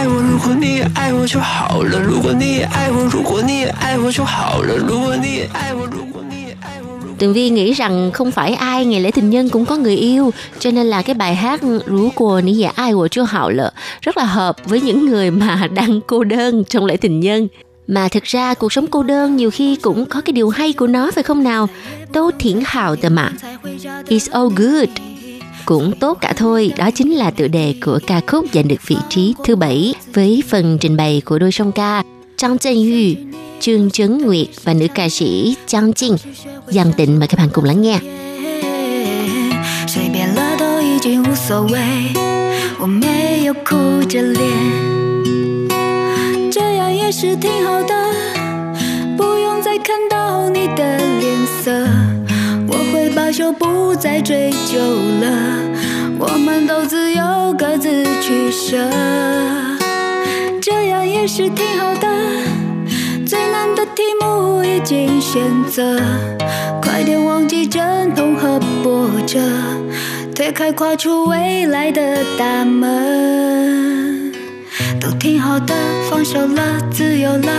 [0.00, 6.98] 爱我，如果你也爱我就好了，如果你也爱我，如果你也爱我就好了，如果你也爱我，如果你也爱我。
[7.00, 10.30] 如果 Tường Vi nghĩ rằng không phải ai ngày lễ tình nhân cũng có người yêu
[10.58, 13.72] cho nên là cái bài hát Rú của ní dạ ai của Chu Hạo Lợ
[14.02, 17.48] rất là hợp với những người mà đang cô đơn trong lễ tình nhân.
[17.88, 20.86] Mà thực ra cuộc sống cô đơn nhiều khi cũng có cái điều hay của
[20.86, 21.68] nó phải không nào?
[22.12, 23.32] Tô thiển hào tờ mà.
[24.08, 24.88] It's all good.
[25.64, 28.96] Cũng tốt cả thôi, đó chính là tựa đề của ca khúc giành được vị
[29.08, 32.02] trí thứ bảy với phần trình bày của đôi song ca
[32.36, 33.14] Trang Trân Yu,
[33.60, 36.16] Trương Trấn Nguyệt và nữ ca sĩ Trang Jin.
[36.66, 37.98] Giang Tịnh mời các bạn cùng lắng nghe.
[39.88, 41.78] 谁变了都已经无所谓，
[42.78, 44.42] 我没有哭着脸，
[46.50, 47.94] 这样也是挺好的，
[49.16, 51.88] 不用再看到你的脸 色，
[52.19, 52.19] 我
[53.31, 55.59] 就，不再追究了。
[56.19, 58.77] 我们都自由，各自取舍，
[60.61, 62.07] 这样也是挺好的。
[63.25, 65.99] 最难的题目已经选择，
[66.81, 69.39] 快点忘记阵痛和波折，
[70.35, 73.90] 推开跨出未来的大门。
[75.01, 75.73] 都挺好的，
[76.09, 77.51] 放手了，自由了，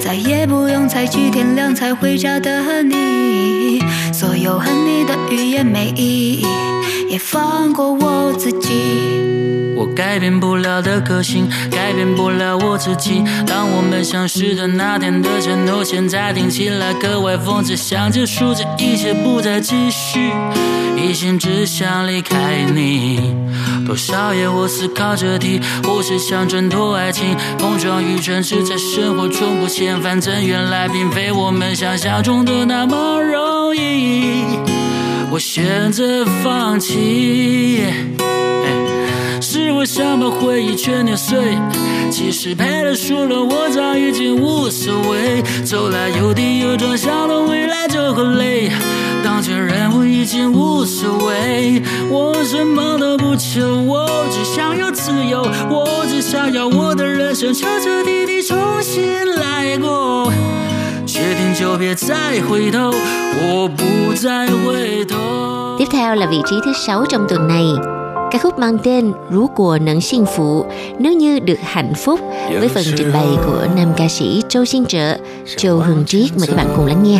[0.00, 3.82] 再也不用猜忌天亮才回家的你。
[4.12, 6.46] 所有恨你的语言没意义，
[7.14, 8.72] 也放过我自己。
[9.76, 13.22] 我改变不了的个性，改变不了我自己。
[13.46, 20.32] 当我们相识的那天的承诺，现在听起来格外讽刺，想结束这一切，不再继续，
[20.96, 23.32] 一心只想离开你。
[23.86, 34.83] 多少夜我思考这题，或是想挣脱爱情，碰撞与争执在生活中不嫌反正原来并非我们想象中的那么容易。
[35.34, 37.82] 我选择放弃。
[39.40, 41.58] 是我想把回忆全碾碎，
[42.08, 45.42] 其实赔了输了，我早已经无所谓。
[45.64, 48.70] 走来有跌有撞，想到未来就很累。
[49.24, 60.32] 当前人我已经无所谓，我什么都不求，我只想要自由，我只想要我的人生彻彻底底重新来过。
[61.13, 62.91] 决定就别再回头，
[63.41, 65.77] 我不再回头。
[65.79, 67.65] Tiếp theo là vị trí thứ sáu trong tuần này.
[68.31, 70.65] Ca khúc mang tên Rú của nâng幸福
[70.99, 72.19] nếu như được hạnh phúc
[72.59, 75.17] với phần trình bày của nam ca sĩ Châu Xin Trợ,
[75.57, 76.29] Châu Hưng Triết.
[76.37, 77.19] Mời các bạn cùng lắng nghe.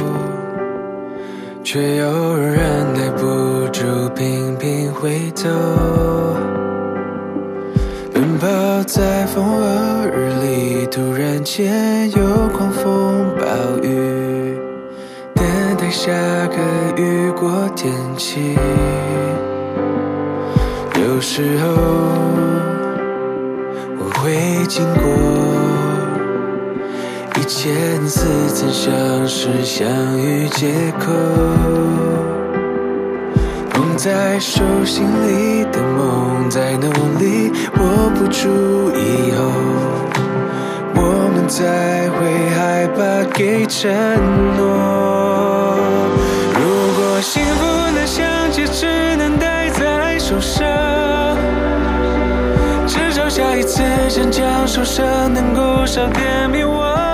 [1.61, 3.84] 却有人耐不住
[4.15, 5.49] 频频回头，
[8.45, 13.47] 奔跑在风和日丽，突然间有狂风暴
[13.82, 14.59] 雨，
[15.34, 15.42] 等
[15.78, 16.12] 待下
[16.49, 16.57] 个
[17.01, 18.55] 雨过天晴。
[21.01, 21.72] 有时候
[23.99, 24.36] 我会
[24.68, 25.03] 经过。
[27.40, 29.88] 一千次曾相识相
[30.20, 31.11] 遇借口，
[33.75, 38.49] 捧在手心里的梦在努力握不住
[38.97, 39.43] 以后，
[40.95, 41.01] 我
[41.35, 43.91] 们才会害怕给承
[44.57, 45.77] 诺。
[46.55, 46.62] 如
[46.97, 47.64] 果幸福
[47.95, 50.64] 能像戒指能戴在手上。
[52.87, 55.05] 至少下一次坚强受伤
[55.35, 57.13] 能够少点迷惘。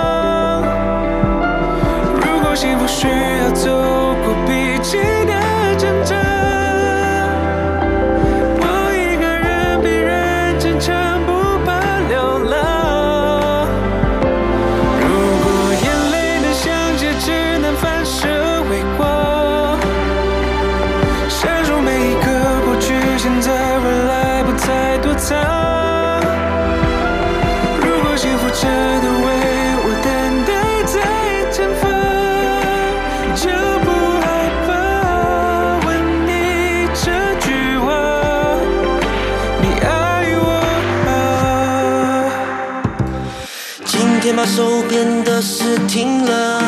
[44.40, 46.60] 把手边的事停了，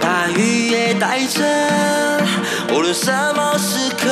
[0.00, 1.42] 把雨也带着，
[2.72, 4.08] 无论什么时刻，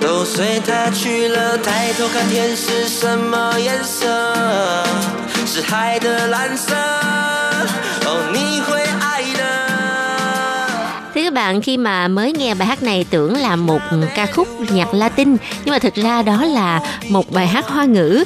[0.00, 1.58] 都随它去了。
[1.58, 4.06] 抬头看天是什么颜色？
[5.44, 6.74] 是海的蓝色。
[8.06, 9.44] 哦，你会爱的。
[11.14, 13.80] Thưa các bạn, khi mà mới nghe bài hát này tưởng là một
[14.14, 18.24] ca khúc nhạc Latin nhưng mà thực ra đó là một bài hát hoa ngữ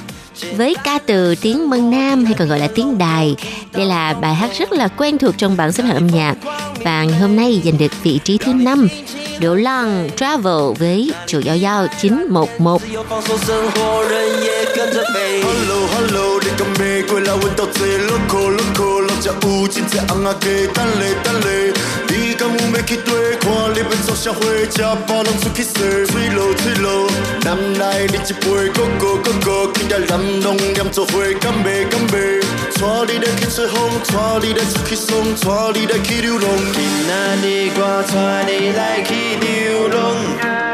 [0.58, 3.36] với ca từ tiếng Mân Nam hay còn gọi là tiếng Đài.
[3.74, 6.36] Đây là bài hát rất là quen thuộc trong bảng xếp hạng âm nhạc
[6.84, 8.88] và ngày hôm nay giành được vị trí thứ 5.
[9.40, 12.82] 流浪 Travel với chủ giao giao 911.
[27.46, 28.08] Năm nay
[39.42, 40.73] điều điêu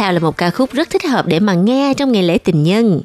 [0.00, 2.62] theo là một ca khúc rất thích hợp để mà nghe trong ngày lễ tình
[2.62, 3.00] nhân.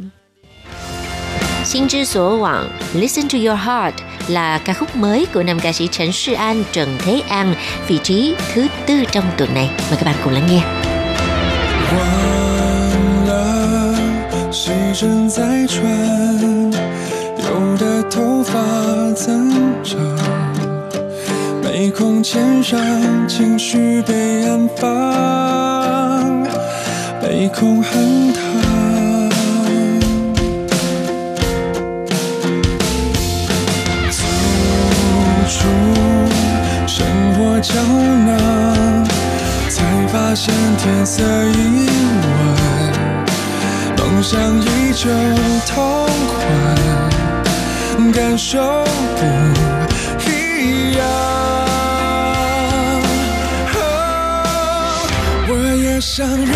[1.64, 2.64] Xin Chi Sổ Wang,
[2.94, 3.96] Listen to Your Heart
[4.28, 7.56] là ca khúc mới của nam ca sĩ Trần Sư An, Trần Thế An,
[7.88, 9.70] vị trí thứ tư trong tuần này.
[9.90, 10.62] Mời các bạn cùng lắng nghe.
[11.92, 13.32] 忘了
[14.52, 15.82] 时针在转，
[17.38, 18.54] 有的头发
[19.14, 19.52] 增
[19.84, 20.00] 长，
[21.64, 22.80] 眉空牵上，
[23.28, 25.75] 情绪被安放，
[27.29, 28.39] 被空恨他。
[34.13, 34.23] 走
[35.49, 35.59] 出
[36.87, 37.05] 生
[37.35, 37.75] 活胶
[38.29, 39.05] 囊。
[39.69, 41.89] 才发现天色已
[42.23, 42.29] 晚，
[43.99, 44.65] 梦想依
[44.95, 45.11] 旧
[45.67, 46.39] 痛快，
[48.13, 48.85] 感受
[49.17, 49.23] 不
[50.31, 51.01] 一样。
[55.49, 55.51] 我
[55.83, 56.55] 也想越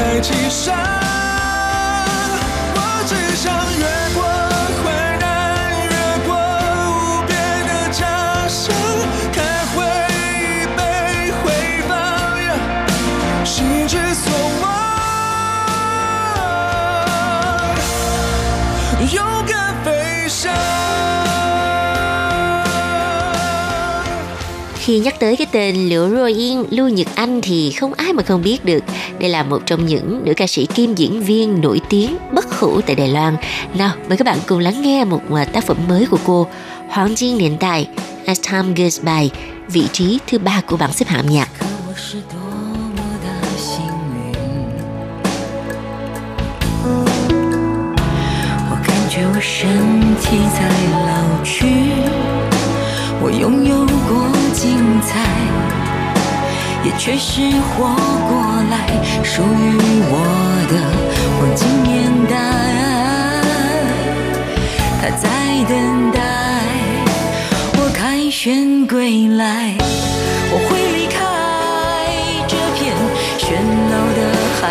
[0.00, 0.74] 再系上。
[2.74, 3.44] 我只想
[3.76, 4.18] 越过
[4.80, 4.84] 困
[5.20, 5.24] 难，
[5.84, 5.94] 越
[6.26, 6.32] 过
[6.88, 7.30] 无边
[7.68, 8.00] 的家
[8.48, 8.72] 乡，
[9.34, 9.36] 看
[9.74, 10.80] 回忆被
[11.42, 11.44] 回
[11.86, 11.92] 放，
[13.44, 14.64] 心之所望，
[19.12, 20.50] 勇敢飞翔。
[24.78, 28.22] Khi nhắc tới cái tên Liễu Rô Yên, Lưu Nhật Anh thì không ai mà
[28.22, 28.80] không biết được.
[29.20, 32.80] Đây là một trong những nữ ca sĩ kim diễn viên nổi tiếng bất hủ
[32.80, 33.36] tại Đài Loan.
[33.74, 36.46] Nào, mời các bạn cùng lắng nghe một à, tác phẩm mới của cô,
[36.88, 37.88] Hoàng Jin Niên Đại,
[38.26, 39.30] As Time Goes By,
[39.68, 41.48] vị trí thứ ba của bảng xếp hạng nhạc.
[41.88, 42.36] 我是多
[42.94, 44.34] 么的幸运，
[48.70, 49.60] 我感觉我身
[50.20, 50.24] 体
[50.54, 50.58] 在
[51.06, 51.08] 老
[51.44, 51.66] 去，
[53.22, 54.10] 我拥有过
[54.52, 54.64] 精
[55.00, 55.10] 彩，
[56.83, 57.85] 也确实活
[58.27, 58.31] 过
[58.69, 58.73] 来
[59.23, 59.77] 属于
[60.09, 60.15] 我
[60.69, 60.73] 的
[61.37, 61.89] 黄金年
[62.27, 62.31] 代。
[65.01, 65.29] 他在
[65.67, 65.71] 等
[66.11, 66.19] 待
[67.77, 69.75] 我凯旋归来，
[70.51, 71.15] 我会离开
[72.47, 72.79] 这片
[73.37, 73.43] 喧
[73.89, 74.19] 闹的
[74.59, 74.61] 海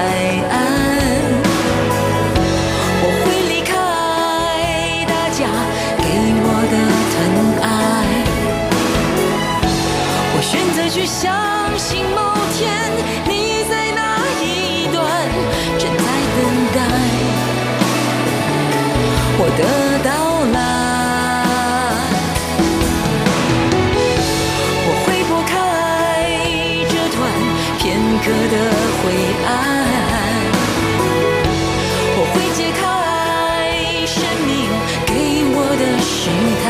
[0.51, 0.60] 岸，
[19.43, 19.63] 我的
[20.05, 20.11] 到
[20.53, 20.55] 来。
[24.87, 25.53] 我会拨开
[26.91, 27.19] 这段
[27.79, 27.81] 片
[28.21, 28.55] 刻的
[29.01, 29.03] 灰
[29.49, 29.49] 暗，
[32.17, 32.85] 我会解开
[34.05, 34.15] 生
[34.45, 34.49] 命
[35.07, 35.11] 给
[35.57, 36.13] 我的试
[36.63, 36.65] 探。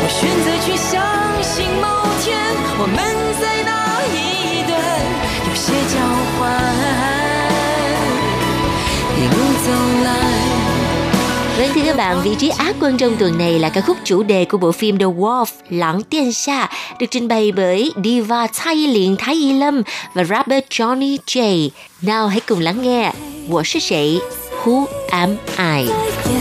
[0.00, 0.88] 我选择去相
[1.42, 1.84] 信某
[2.22, 2.26] 天
[2.78, 2.96] 我们
[3.38, 3.70] 在那
[4.16, 4.16] 一
[4.64, 4.72] 段
[5.46, 5.94] 有些交
[6.38, 6.40] 换，
[11.59, 14.45] Vâng thưa các bạn, vị trí Á quân trong tuần này là ca khúc chủ đề
[14.45, 19.15] của bộ phim The Wolf Lãng Tiên Xa được trình bày bởi diva Thái Liên
[19.19, 19.81] Thái Y Lâm
[20.13, 21.69] và rapper Johnny J.
[22.01, 23.11] Nào hãy cùng lắng nghe
[23.49, 24.19] 我是谁
[24.63, 26.38] Who am I?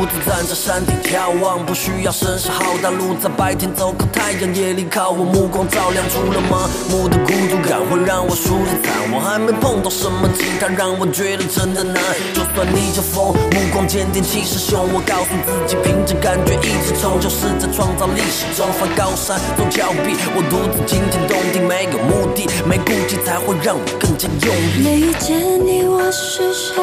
[0.00, 8.96] 独自站在山顶眺望，不需要声势浩大，路在白天走，靠太阳，夜里靠我，目光照亮出了麻木的孤独感，会让我数着惨。
[9.12, 12.00] 我还没碰到什么其他，让我觉得真的难。
[12.32, 20.16] 就算逆着风，目光坚定，气势汹，我告诉自己，凭着感觉一直冲，就是在创造历史中翻高山走峭壁。
[20.32, 24.80] 我独自惊天动地，没有目的，没顾忌，才会让我更加用力。
[24.80, 26.80] 没遇见你，我是谁？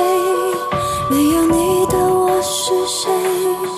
[1.09, 1.86] 没有你
[2.49, 3.76] 是谁？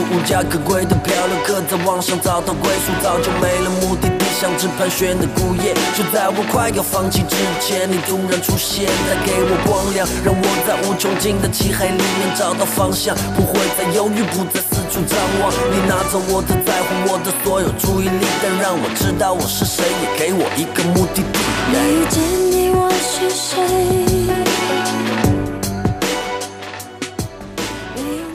[0.00, 5.74] 无家可归的漂流客在网上找到归宿，早就没了目的地，像只盘旋的孤雁。
[5.96, 15.52] 就在我快要放弃之前，你突然出现，带给我光亮，让我在无穷尽的漆黑里面找到方向，不会再犹豫，不再四处张望。
[15.70, 21.38] 你拿走我的在乎，我的所有注意力，但让我知道我是谁，也给我一个目的地。
[21.74, 24.37] 遇见你，我是谁？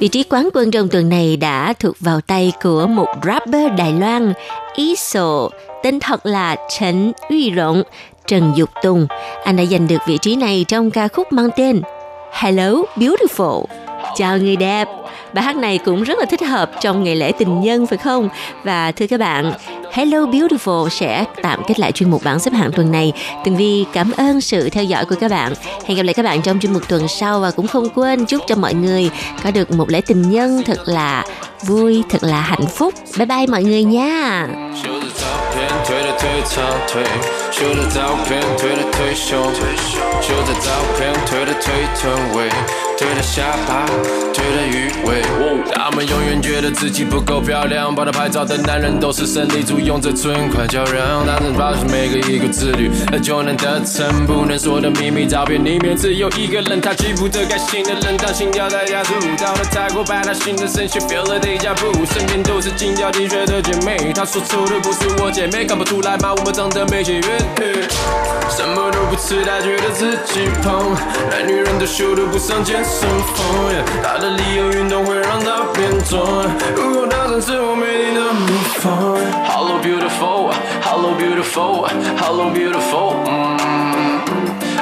[0.03, 3.93] Vị trí quán quân trong tuần này đã thuộc vào tay của một rapper Đài
[3.93, 4.33] Loan,
[4.75, 5.49] Iso,
[5.83, 7.83] tên thật là Trần Uy Rộng,
[8.27, 9.07] Trần Dục Tùng.
[9.43, 11.81] Anh đã giành được vị trí này trong ca khúc mang tên
[12.31, 13.65] Hello Beautiful.
[14.15, 14.87] Chào người đẹp.
[15.32, 18.28] Bài hát này cũng rất là thích hợp trong ngày lễ tình nhân phải không?
[18.64, 19.52] Và thưa các bạn,
[19.92, 23.12] Hello Beautiful sẽ tạm kết lại chuyên mục bảng xếp hạng tuần này.
[23.44, 25.54] Tường Vi cảm ơn sự theo dõi của các bạn.
[25.86, 28.42] Hẹn gặp lại các bạn trong chuyên mục tuần sau và cũng không quên chúc
[28.46, 29.10] cho mọi người
[29.44, 31.24] có được một lễ tình nhân thật là
[31.62, 32.94] vui, thật là hạnh phúc.
[33.18, 34.48] Bye bye mọi người nha.
[34.82, 37.02] 修着照片推的推长腿，
[37.50, 39.52] 修着照片推的推胸，
[40.22, 42.48] 修着照片推的推臀围，
[43.03, 43.85] 推的下巴，
[44.33, 45.21] 推的鱼尾。
[45.75, 52.89] 他们永远觉得自己不够漂亮，帮他拍照的男人都是胜利组，用着存款叫嚷，当成保持每个一个自律，
[53.21, 54.25] 就能得逞。
[54.25, 59.13] 不能说的秘密，照片里面只有一个人，他记不得该信的人，当心跳在加速。
[59.37, 66.33] 到了泰国拍他新的神曲，feel 了 deja vu，身边都是金角 T 恤的姐妹，她说丑的不是我姐妹，看不出来吗？
[66.37, 67.23] 我们长得没血缘，
[68.49, 70.95] 什么都不吃，她觉得自己胖，
[71.29, 72.92] 男女人都秀都不上健房，
[74.02, 76.20] 她的理由运动会让她变壮，
[76.76, 78.46] 如果她曾是我美丽的模
[78.80, 79.16] 仿，
[79.48, 83.56] Hello beautiful，Hello beautiful，Hello beautiful，嗯。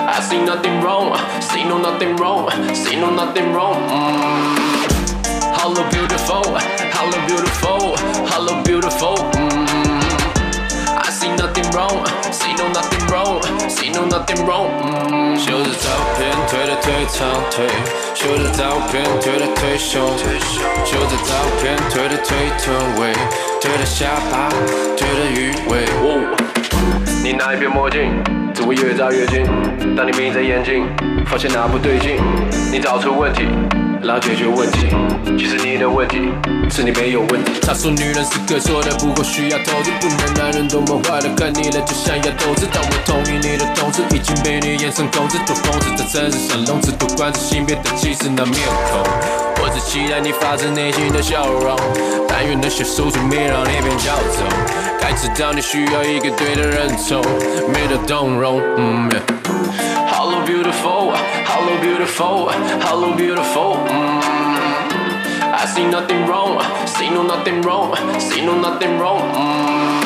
[0.08, 3.76] I see nothing wrong, see no nothing wrong, see no nothing wrong.
[3.88, 4.56] Mm.
[5.54, 6.42] Hello beautiful,
[6.92, 7.96] hello beautiful,
[8.26, 9.16] hello beautiful.
[9.34, 10.00] Mm.
[10.96, 14.70] I see nothing wrong, see no nothing wrong, see no nothing wrong.
[14.82, 15.36] Mm.
[15.38, 16.34] 修着照片
[16.81, 17.67] 推长腿，
[18.15, 20.01] 修着照片推的推胸，
[20.83, 23.13] 修着照片推的推臀围，
[23.61, 24.49] 推的下巴，
[24.97, 26.60] 推的鱼尾。
[27.23, 28.11] 你拿一片墨镜，
[28.51, 29.45] 只会越照越近。
[29.95, 30.87] 当你眯着眼睛，
[31.27, 32.17] 发现哪不对劲，
[32.71, 33.43] 你找出问题，
[34.01, 34.87] 然后解决问题。
[35.37, 36.29] 其实你的问题
[36.71, 37.59] 是你没有问题。
[37.61, 42.65] 他说女人是可说的，不过需要投资，不能男人多么坏的看你了就想要投资。
[42.73, 48.55] 当我同意你的同时，已经被你眼神控制，做公子在城市上笼子，不管着性别的歧视那面
[48.89, 49.50] 孔。
[49.63, 51.77] 我只期待你发自内心的笑容，
[52.27, 54.41] 但愿那些手指没让你变骄纵。
[54.99, 57.21] 该知道你需要一个对的人宠，
[57.71, 58.59] 没得动容。
[58.77, 59.21] 嗯，yeah.
[60.09, 61.13] Hello beautiful,
[61.45, 62.49] hello beautiful,
[62.81, 63.77] hello beautiful.
[63.87, 64.21] Mm.
[65.53, 66.57] I see nothing wrong,
[66.87, 69.21] see no nothing wrong, see no nothing wrong.
[69.31, 70.01] Mm.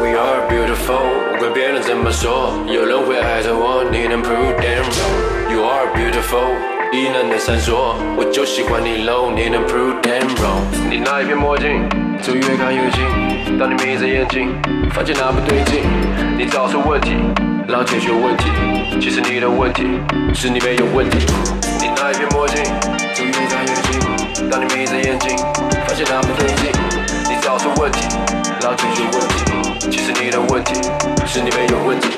[0.00, 1.04] We are beautiful，
[1.36, 5.52] 无论别人怎么说，有人会爱着我，你能 prove them wrong。
[5.52, 6.56] You are beautiful，
[6.92, 10.60] 异能的闪烁，我就喜欢你 low，你能 prove them wrong。
[10.90, 11.88] 你那一片墨镜，
[12.20, 13.58] 就越看越近。
[13.58, 14.52] 当你眯着眼睛，
[14.92, 15.80] 发现哪不对劲，
[16.36, 17.16] 你找出问题，
[17.66, 18.44] 然后解决问题。
[19.00, 19.88] 其实你的问题
[20.34, 21.16] 是你没有问题。
[21.80, 22.62] 你那一片墨镜，
[23.16, 24.50] 就越看越近。
[24.50, 25.34] 当你眯着眼睛，
[25.88, 26.68] 发现哪不对劲，
[27.24, 28.04] 你找出问题，
[28.60, 29.88] 然后解决问题。
[29.90, 30.74] 其实你的问题
[31.24, 32.10] 是你没有问题。